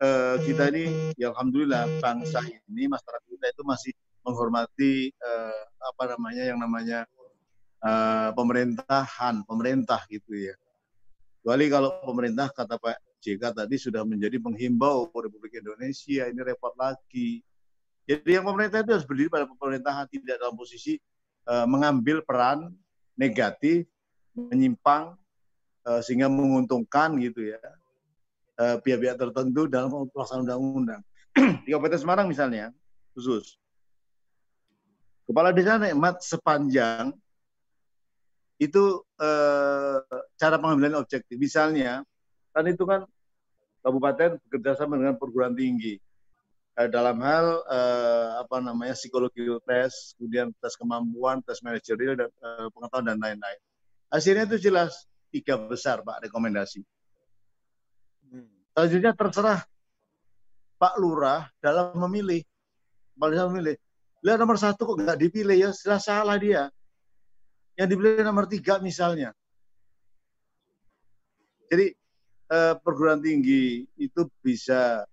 [0.00, 6.42] eh, kita ini, ya alhamdulillah bangsa ini masyarakat kita itu masih menghormati uh, apa namanya
[6.44, 7.08] yang namanya
[7.80, 10.54] uh, pemerintahan, pemerintah gitu ya.
[11.40, 17.40] Kecuali kalau pemerintah kata Pak JK tadi sudah menjadi penghimbau Republik Indonesia, ini repot lagi.
[18.04, 21.00] Jadi yang pemerintah itu harus berdiri pada pemerintahan tidak dalam posisi
[21.48, 22.68] uh, mengambil peran
[23.16, 23.88] negatif,
[24.36, 25.16] menyimpang
[25.88, 27.60] uh, sehingga menguntungkan gitu ya
[28.84, 31.02] pihak-pihak uh, tertentu dalam pelaksanaan undang-undang.
[31.64, 32.74] Di Kabupaten Semarang misalnya,
[33.14, 33.60] khusus
[35.30, 37.14] Kepala desa nikmat sepanjang
[38.58, 39.98] itu eh,
[40.34, 41.38] cara pengambilan objektif.
[41.38, 42.02] Misalnya,
[42.50, 43.06] kan itu kan
[43.86, 46.02] kabupaten bekerja sama dengan perguruan tinggi
[46.74, 52.66] eh, dalam hal eh, apa namanya psikologi tes, kemudian tes kemampuan, tes manajerial dan eh,
[52.74, 53.60] pengetahuan dan lain-lain.
[54.10, 56.82] Hasilnya itu jelas tiga besar pak rekomendasi.
[58.70, 58.86] Hmm.
[58.86, 59.60] Selanjutnya terserah
[60.80, 62.40] Pak Lurah dalam memilih,
[63.12, 63.76] Kepala memilih
[64.20, 66.68] Lihat nomor satu kok nggak dipilih ya, sudah salah dia.
[67.80, 69.32] Yang dipilih nomor tiga misalnya.
[71.72, 71.96] Jadi
[72.52, 75.08] eh, perguruan tinggi itu bisa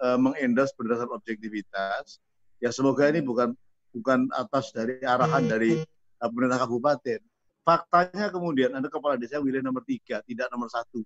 [0.00, 2.16] eh, mengendos berdasarkan objektivitas.
[2.56, 3.52] Ya semoga ini bukan
[3.92, 7.20] bukan atas dari arahan dari eh, pemerintah kabupaten.
[7.60, 11.04] Faktanya kemudian ada kepala desa wilayah nomor tiga, tidak nomor satu.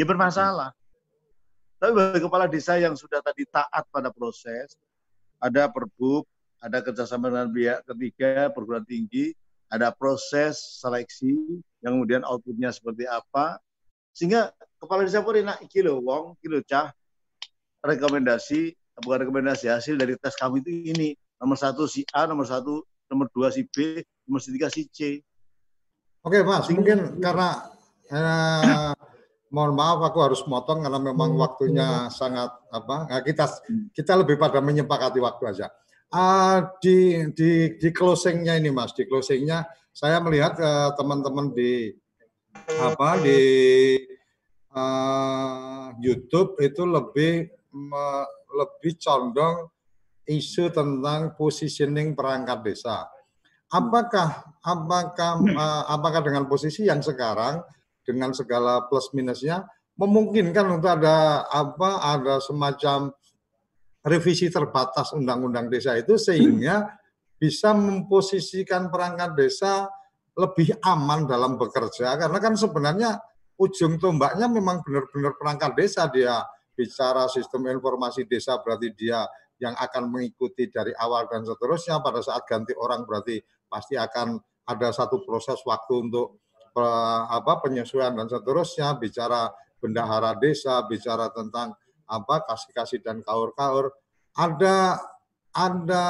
[0.00, 0.72] Ya bermasalah.
[1.76, 4.72] Tapi bagi kepala desa yang sudah tadi taat pada proses,
[5.36, 6.24] ada perbuk,
[6.56, 9.36] ada kerjasama dengan pihak ketiga, perguruan tinggi,
[9.68, 11.36] ada proses seleksi,
[11.84, 13.60] yang kemudian outputnya seperti apa,
[14.16, 16.96] sehingga kepala desa pun enak, iki lho, wong, iki lho, cah,
[17.84, 18.72] rekomendasi,
[19.04, 23.28] bukan rekomendasi, hasil dari tes kami itu ini, nomor satu si A, nomor satu, nomor
[23.36, 25.20] dua si B, nomor tiga si C.
[26.24, 27.68] Oke, Mas, mungkin karena
[28.08, 28.92] eh,
[29.50, 31.42] mohon maaf aku harus motong karena memang Hmm.
[31.42, 33.10] waktunya sangat apa?
[33.10, 33.50] Nah, kita
[33.90, 35.66] kita lebih pada menyepakati waktu aja.
[36.10, 41.90] Ah, di di di closingnya ini, Mas, di closingnya saya melihat eh, teman-teman di
[42.78, 43.42] apa di
[44.70, 49.70] eh, YouTube itu lebih me- lebih condong
[50.26, 53.06] isu tentang positioning perangkat desa.
[53.70, 57.62] Apakah apakah eh, apakah dengan posisi yang sekarang
[58.10, 59.62] dengan segala plus minusnya
[59.94, 63.14] memungkinkan untuk ada apa ada semacam
[64.00, 66.88] revisi terbatas undang-undang desa itu sehingga
[67.36, 69.88] bisa memposisikan perangkat desa
[70.36, 72.16] lebih aman dalam bekerja.
[72.16, 73.20] Karena kan sebenarnya
[73.60, 76.08] ujung tombaknya memang benar-benar perangkat desa.
[76.08, 76.40] Dia
[76.72, 79.24] bicara sistem informasi desa berarti dia
[79.60, 82.00] yang akan mengikuti dari awal dan seterusnya.
[82.00, 83.36] Pada saat ganti orang berarti
[83.68, 86.40] pasti akan ada satu proses waktu untuk
[87.30, 89.50] apa penyesuaian dan seterusnya bicara
[89.80, 91.74] bendahara desa bicara tentang
[92.10, 93.90] apa kasih-kasih dan kaur-kaur
[94.36, 94.98] ada
[95.50, 96.06] ada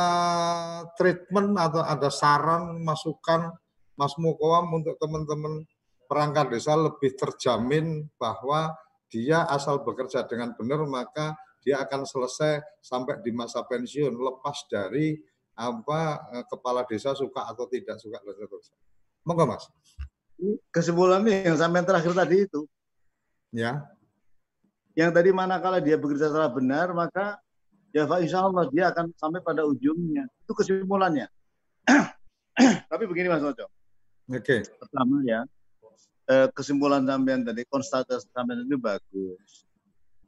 [1.01, 3.53] treatment atau ada saran masukan
[3.97, 5.65] Mas Mukoam untuk teman-teman
[6.09, 8.77] perangkat desa lebih terjamin bahwa
[9.09, 15.17] dia asal bekerja dengan benar maka dia akan selesai sampai di masa pensiun lepas dari
[15.61, 16.01] apa
[16.41, 18.79] eh, kepala desa suka atau tidak suka dan seterusnya.
[19.29, 19.69] Monggo Mas.
[20.73, 22.65] Kesimpulannya yang sampai terakhir tadi itu,
[23.51, 23.83] Ya.
[24.95, 27.39] yang tadi manakala dia bekerja secara benar, maka
[27.91, 30.27] ya Pak, insya Allah dia akan sampai pada ujungnya.
[30.47, 31.27] Itu kesimpulannya.
[32.91, 33.67] Tapi begini Mas Ojo,
[34.31, 34.63] Oke.
[34.79, 35.43] pertama ya,
[36.31, 39.67] eh, kesimpulan sampean tadi, konstatasi sampean itu bagus.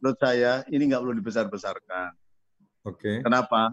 [0.03, 2.11] Menurut saya ini nggak perlu dibesar-besarkan.
[2.83, 3.23] Oke.
[3.23, 3.71] Kenapa?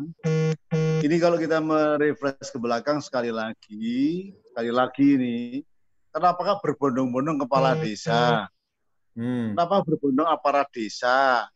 [1.02, 5.38] Ini kalau kita merefresh ke belakang sekali lagi, sekali lagi ini,
[6.14, 8.48] kenapa berbondong-bondong kepala desa?
[9.18, 9.54] Hmm.
[9.54, 11.48] Kenapa berbondong aparat desa?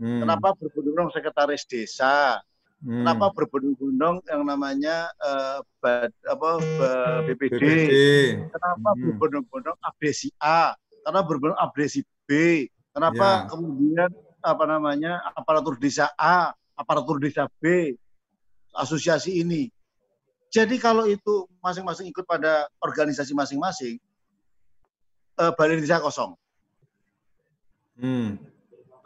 [0.00, 0.24] Hmm.
[0.24, 2.40] Kenapa berbondong sekretaris desa?
[2.80, 3.04] Hmm.
[3.04, 6.48] Kenapa berbondong-bondong yang namanya eh, bad, apa?
[7.28, 7.62] BPD.
[8.48, 9.02] Kenapa Hmm.
[9.04, 10.72] berbondong-bondong abdesi A?
[11.04, 12.64] Kenapa berbondong abdesi B?
[12.90, 13.48] Kenapa Ya.
[13.52, 17.94] kemudian apa namanya aparatur desa A, aparatur desa B,
[18.72, 19.68] asosiasi ini?
[20.50, 24.02] Jadi kalau itu masing-masing ikut pada organisasi masing-masing,
[25.38, 26.34] eh, balai desa kosong.
[27.94, 28.34] Hmm.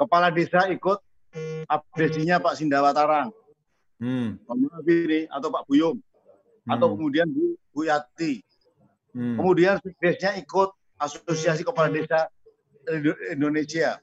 [0.00, 0.98] Kepala desa ikut
[1.68, 3.28] abdesinya Pak Sindawatarang.
[4.00, 4.40] Hmm.
[4.42, 4.56] Pak
[5.30, 6.00] atau Pak Buyung
[6.64, 6.94] atau Hmm.
[6.96, 8.40] kemudian Bu, Bu Yati.
[9.12, 9.36] Hmm.
[9.38, 12.26] Kemudian desnya ikut Asosiasi Kepala Desa
[12.88, 14.00] Indo- Indonesia.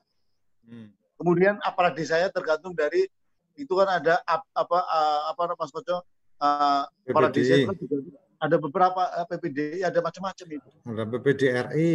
[0.68, 0.94] Hmm.
[1.18, 3.10] Kemudian aparat desanya tergantung dari
[3.58, 6.06] itu kan ada ap- apa uh, apa Mas Koco
[6.42, 7.32] uh, PPDI.
[7.32, 7.96] desa kan juga
[8.42, 10.70] ada beberapa uh, PPDI ada macam-macam itu.
[10.90, 11.94] Ada PPDRI.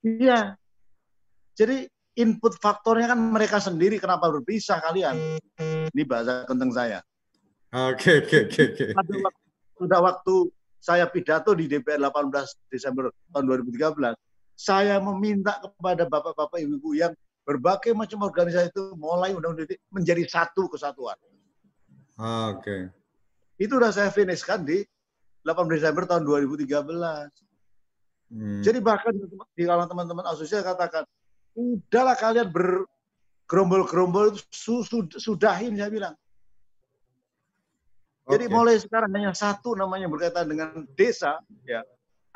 [0.00, 0.56] Iya.
[1.56, 1.84] Jadi
[2.16, 5.40] input faktornya kan mereka sendiri kenapa berpisah kalian?
[5.92, 7.04] Ini bahasa kenteng saya.
[7.76, 8.84] Oke, oke, oke.
[8.96, 9.42] Pada waktu,
[9.76, 10.34] sudah waktu
[10.80, 14.16] saya pidato di DPR 18 Desember tahun 2013,
[14.56, 17.12] saya meminta kepada bapak-bapak ibu-ibu yang
[17.44, 21.14] berbagai macam organisasi itu mulai undang-undang menjadi satu kesatuan.
[22.16, 22.90] Oke.
[23.56, 24.84] Itu sudah saya finishkan di
[25.44, 26.66] 8 Desember tahun 2013.
[28.26, 28.60] Hmm.
[28.60, 29.14] Jadi bahkan
[29.54, 31.06] di kalangan teman-teman asosiasi katakan,
[31.54, 36.14] udahlah kalian bergerombol-gerombol su- su- sudahin saya bilang.
[38.26, 38.52] Jadi Oke.
[38.52, 41.86] mulai sekarang hanya satu namanya berkaitan dengan desa, ya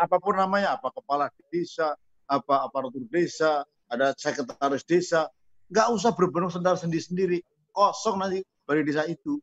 [0.00, 1.92] apa pun namanya, apa kepala desa,
[2.24, 5.28] apa aparatur desa, ada sekretaris desa,
[5.68, 7.44] nggak usah berbondong sendal sendiri-sendiri,
[7.76, 9.36] kosong nanti balai desa itu.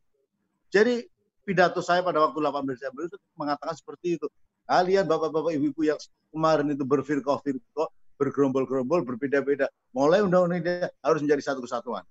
[0.72, 1.06] Jadi
[1.48, 4.28] pidato saya pada waktu 18 Desember itu mengatakan seperti itu.
[4.68, 5.96] Kalian bapak-bapak ibu-ibu yang
[6.28, 7.88] kemarin itu berfirqoh-firqoh,
[8.20, 9.72] bergerombol-gerombol, berbeda-beda.
[9.96, 12.04] Mulai undang-undang ini harus menjadi satu kesatuan.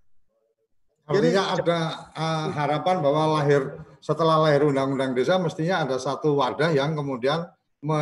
[1.05, 1.79] Artinya ada
[2.17, 7.45] uh, harapan bahwa lahir setelah lahir undang-undang desa mestinya ada satu wadah yang kemudian
[7.79, 7.99] me,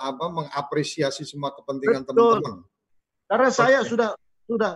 [0.00, 2.64] apa, mengapresiasi semua kepentingan teman-teman.
[3.28, 3.92] Karena saya Oke.
[3.92, 4.10] sudah
[4.48, 4.72] sudah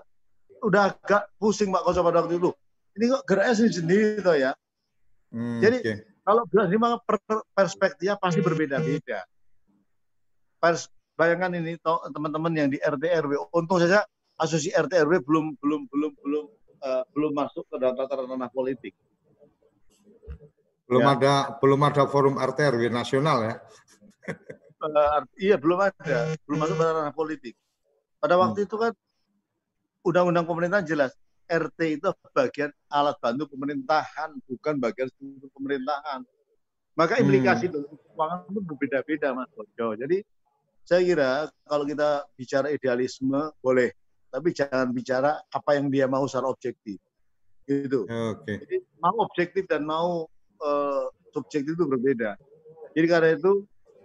[0.63, 2.53] udah agak pusing Pak Koso pada waktu itu.
[3.01, 4.53] Ini kok geraknya sendiri sendiri toh ya.
[5.33, 5.95] Hmm, Jadi, oke.
[6.23, 6.43] Kalau
[6.79, 9.27] maka per- perspektifnya pasti berbeda-beda.
[10.63, 10.87] Pers
[11.19, 11.75] bayangkan ini
[12.15, 13.51] teman-teman yang di RT RW.
[13.51, 14.07] Untung saja
[14.39, 16.45] asosiasi RT RW belum belum belum belum
[16.79, 18.95] uh, belum masuk ke dalam tataran ranah politik.
[20.87, 21.15] Belum ya.
[21.19, 23.55] ada belum ada forum RT RW nasional ya.
[24.83, 27.55] Uh, iya belum ada, belum masuk ke ranah politik.
[28.19, 28.67] Pada waktu hmm.
[28.67, 28.93] itu kan
[30.03, 31.15] undang-undang pemerintah jelas
[31.53, 36.25] RT itu bagian alat bantu pemerintahan, bukan bagian struktur pemerintahan.
[36.97, 37.85] Maka implikasi hmm.
[38.13, 39.97] keuangan itu berbeda-beda, Mas Bojo.
[39.97, 40.25] Jadi
[40.83, 41.31] saya kira
[41.69, 43.93] kalau kita bicara idealisme boleh,
[44.33, 46.97] tapi jangan bicara apa yang dia mau secara objektif.
[47.69, 48.09] Gitu.
[48.09, 48.57] Okay.
[48.65, 50.27] Jadi mau objektif dan mau
[50.61, 52.37] uh, subjektif itu berbeda.
[52.93, 53.53] Jadi karena itu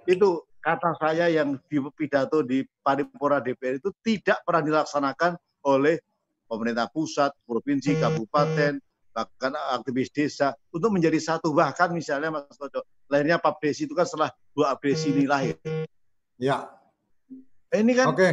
[0.08, 0.30] itu
[0.64, 5.36] kata saya yang di pidato di paripurna DPR itu tidak pernah dilaksanakan
[5.68, 6.00] oleh
[6.48, 8.80] pemerintah pusat, provinsi, kabupaten,
[9.12, 14.06] bahkan aktivis desa untuk menjadi satu bahkan misalnya Mas Kodo lahirnya Pak Desi itu kan
[14.06, 15.58] setelah dua Desi ini lahir.
[16.38, 16.70] Ya.
[17.74, 18.14] Ini kan.
[18.14, 18.22] Oke.
[18.22, 18.32] Okay.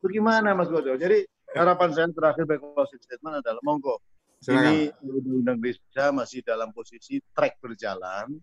[0.00, 0.94] Bagaimana Mas Kodo?
[0.94, 3.98] Jadi harapan saya terakhir baik closing statement adalah monggo
[4.44, 8.36] ini undang-undang desa masih dalam posisi track berjalan.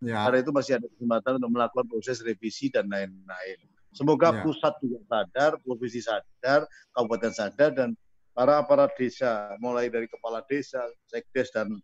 [0.00, 0.24] Ya.
[0.24, 3.58] Karena itu masih ada kesempatan untuk melakukan proses revisi dan lain-lain.
[3.92, 4.40] Semoga ya.
[4.46, 7.92] pusat juga sadar, provinsi sadar, kabupaten sadar, dan
[8.34, 11.78] para aparat desa, mulai dari kepala desa, sekdes dan uh,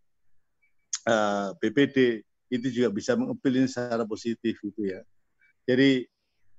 [1.10, 5.02] eh, BPD itu juga bisa mengepilih secara positif itu ya.
[5.66, 6.06] Jadi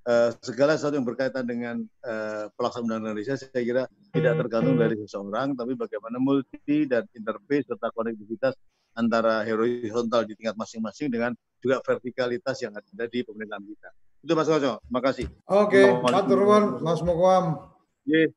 [0.03, 5.55] uh, segala sesuatu yang berkaitan dengan uh, pelaksanaan Indonesia saya kira tidak tergantung dari seseorang,
[5.55, 8.55] tapi bagaimana multi dan interface serta konektivitas
[8.97, 11.31] antara horizontal di tingkat masing-masing dengan
[11.61, 13.89] juga vertikalitas yang ada di pemerintahan kita.
[14.25, 15.25] Itu Mas Koco, terima kasih.
[15.47, 17.71] Oke, okay, Mas Mukwam.
[18.03, 18.33] Yeah.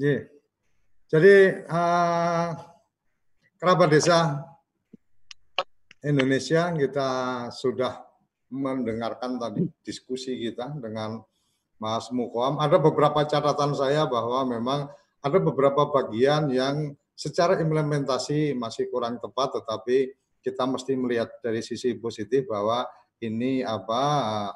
[0.00, 0.39] Yeah.
[1.10, 2.54] Jadi uh,
[3.58, 4.46] kerabat desa
[6.06, 7.10] Indonesia kita
[7.50, 8.06] sudah
[8.54, 11.18] mendengarkan tadi diskusi kita dengan
[11.82, 12.62] Mas Mukoam.
[12.62, 14.86] Ada beberapa catatan saya bahwa memang
[15.18, 20.14] ada beberapa bagian yang secara implementasi masih kurang tepat, tetapi
[20.46, 22.86] kita mesti melihat dari sisi positif bahwa
[23.18, 24.02] ini apa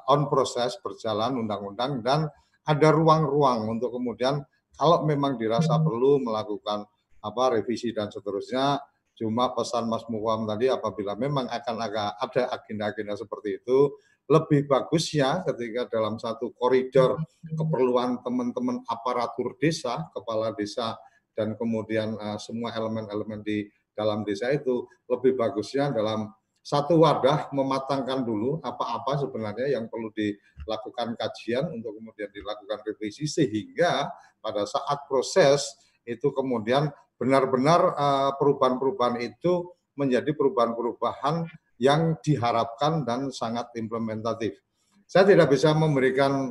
[0.06, 2.30] on proses berjalan undang-undang dan
[2.62, 4.38] ada ruang-ruang untuk kemudian
[4.74, 5.84] kalau memang dirasa hmm.
[5.84, 6.86] perlu melakukan
[7.24, 8.82] apa revisi dan seterusnya,
[9.16, 13.94] cuma pesan Mas Muwam tadi apabila memang akan agak ada agenda-agenda seperti itu,
[14.24, 17.56] lebih bagusnya ketika dalam satu koridor hmm.
[17.56, 20.98] keperluan teman-teman aparatur desa, kepala desa,
[21.34, 26.30] dan kemudian uh, semua elemen-elemen di dalam desa itu lebih bagusnya dalam
[26.64, 34.08] satu wadah mematangkan dulu apa-apa sebenarnya yang perlu dilakukan kajian untuk kemudian dilakukan revisi sehingga
[34.40, 35.76] pada saat proses
[36.08, 36.88] itu kemudian
[37.20, 41.44] benar-benar eh, perubahan-perubahan itu menjadi perubahan-perubahan
[41.76, 44.56] yang diharapkan dan sangat implementatif.
[45.04, 46.48] Saya tidak bisa memberikan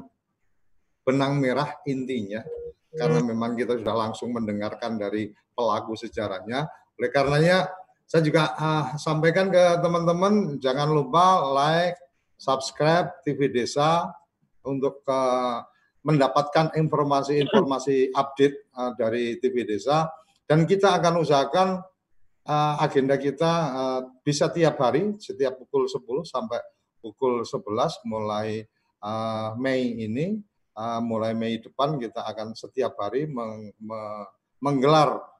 [1.02, 2.46] benang merah intinya
[2.94, 6.70] karena memang kita sudah langsung mendengarkan dari pelaku sejarahnya.
[7.02, 7.66] Oleh karenanya
[8.14, 11.98] saya juga uh, sampaikan ke teman-teman jangan lupa like,
[12.38, 14.06] subscribe TV Desa
[14.62, 15.66] untuk uh,
[16.06, 20.14] mendapatkan informasi-informasi update uh, dari TV Desa.
[20.46, 21.82] Dan kita akan usahakan
[22.46, 26.62] uh, agenda kita uh, bisa tiap hari setiap pukul 10 sampai
[27.02, 27.66] pukul 11
[28.06, 28.62] mulai
[29.02, 30.38] uh, Mei ini.
[30.78, 34.30] Uh, mulai Mei depan kita akan setiap hari meng, me,
[34.62, 35.33] menggelar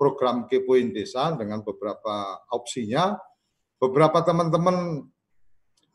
[0.00, 3.18] program Kepoin Desa dengan beberapa opsinya.
[3.76, 5.04] Beberapa teman-teman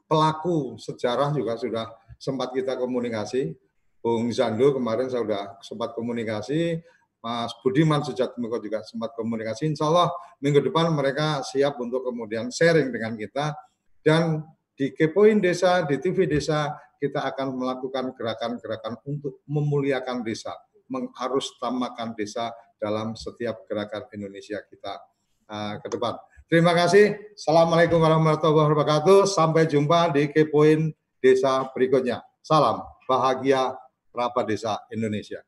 [0.06, 1.86] pelaku sejarah juga sudah
[2.18, 3.56] sempat kita komunikasi.
[4.00, 6.80] Bung Zando kemarin saya sudah sempat komunikasi,
[7.20, 9.68] Mas Budiman Sujatmiko juga sempat komunikasi.
[9.68, 10.08] Insya Allah
[10.40, 13.52] minggu depan mereka siap untuk kemudian sharing dengan kita.
[14.00, 14.40] Dan
[14.80, 20.52] di Kepoin Desa, di TV Desa, kita akan melakukan gerakan-gerakan untuk memuliakan desa,
[20.88, 24.94] mengarus tamakan desa dalam setiap gerakan Indonesia kita
[25.52, 26.16] uh, ke depan.
[26.50, 27.14] Terima kasih.
[27.38, 29.30] Assalamualaikum warahmatullahi wabarakatuh.
[29.30, 30.90] Sampai jumpa di Kepoin
[31.22, 32.26] Desa berikutnya.
[32.42, 33.78] Salam bahagia
[34.10, 35.44] kerabat desa Indonesia.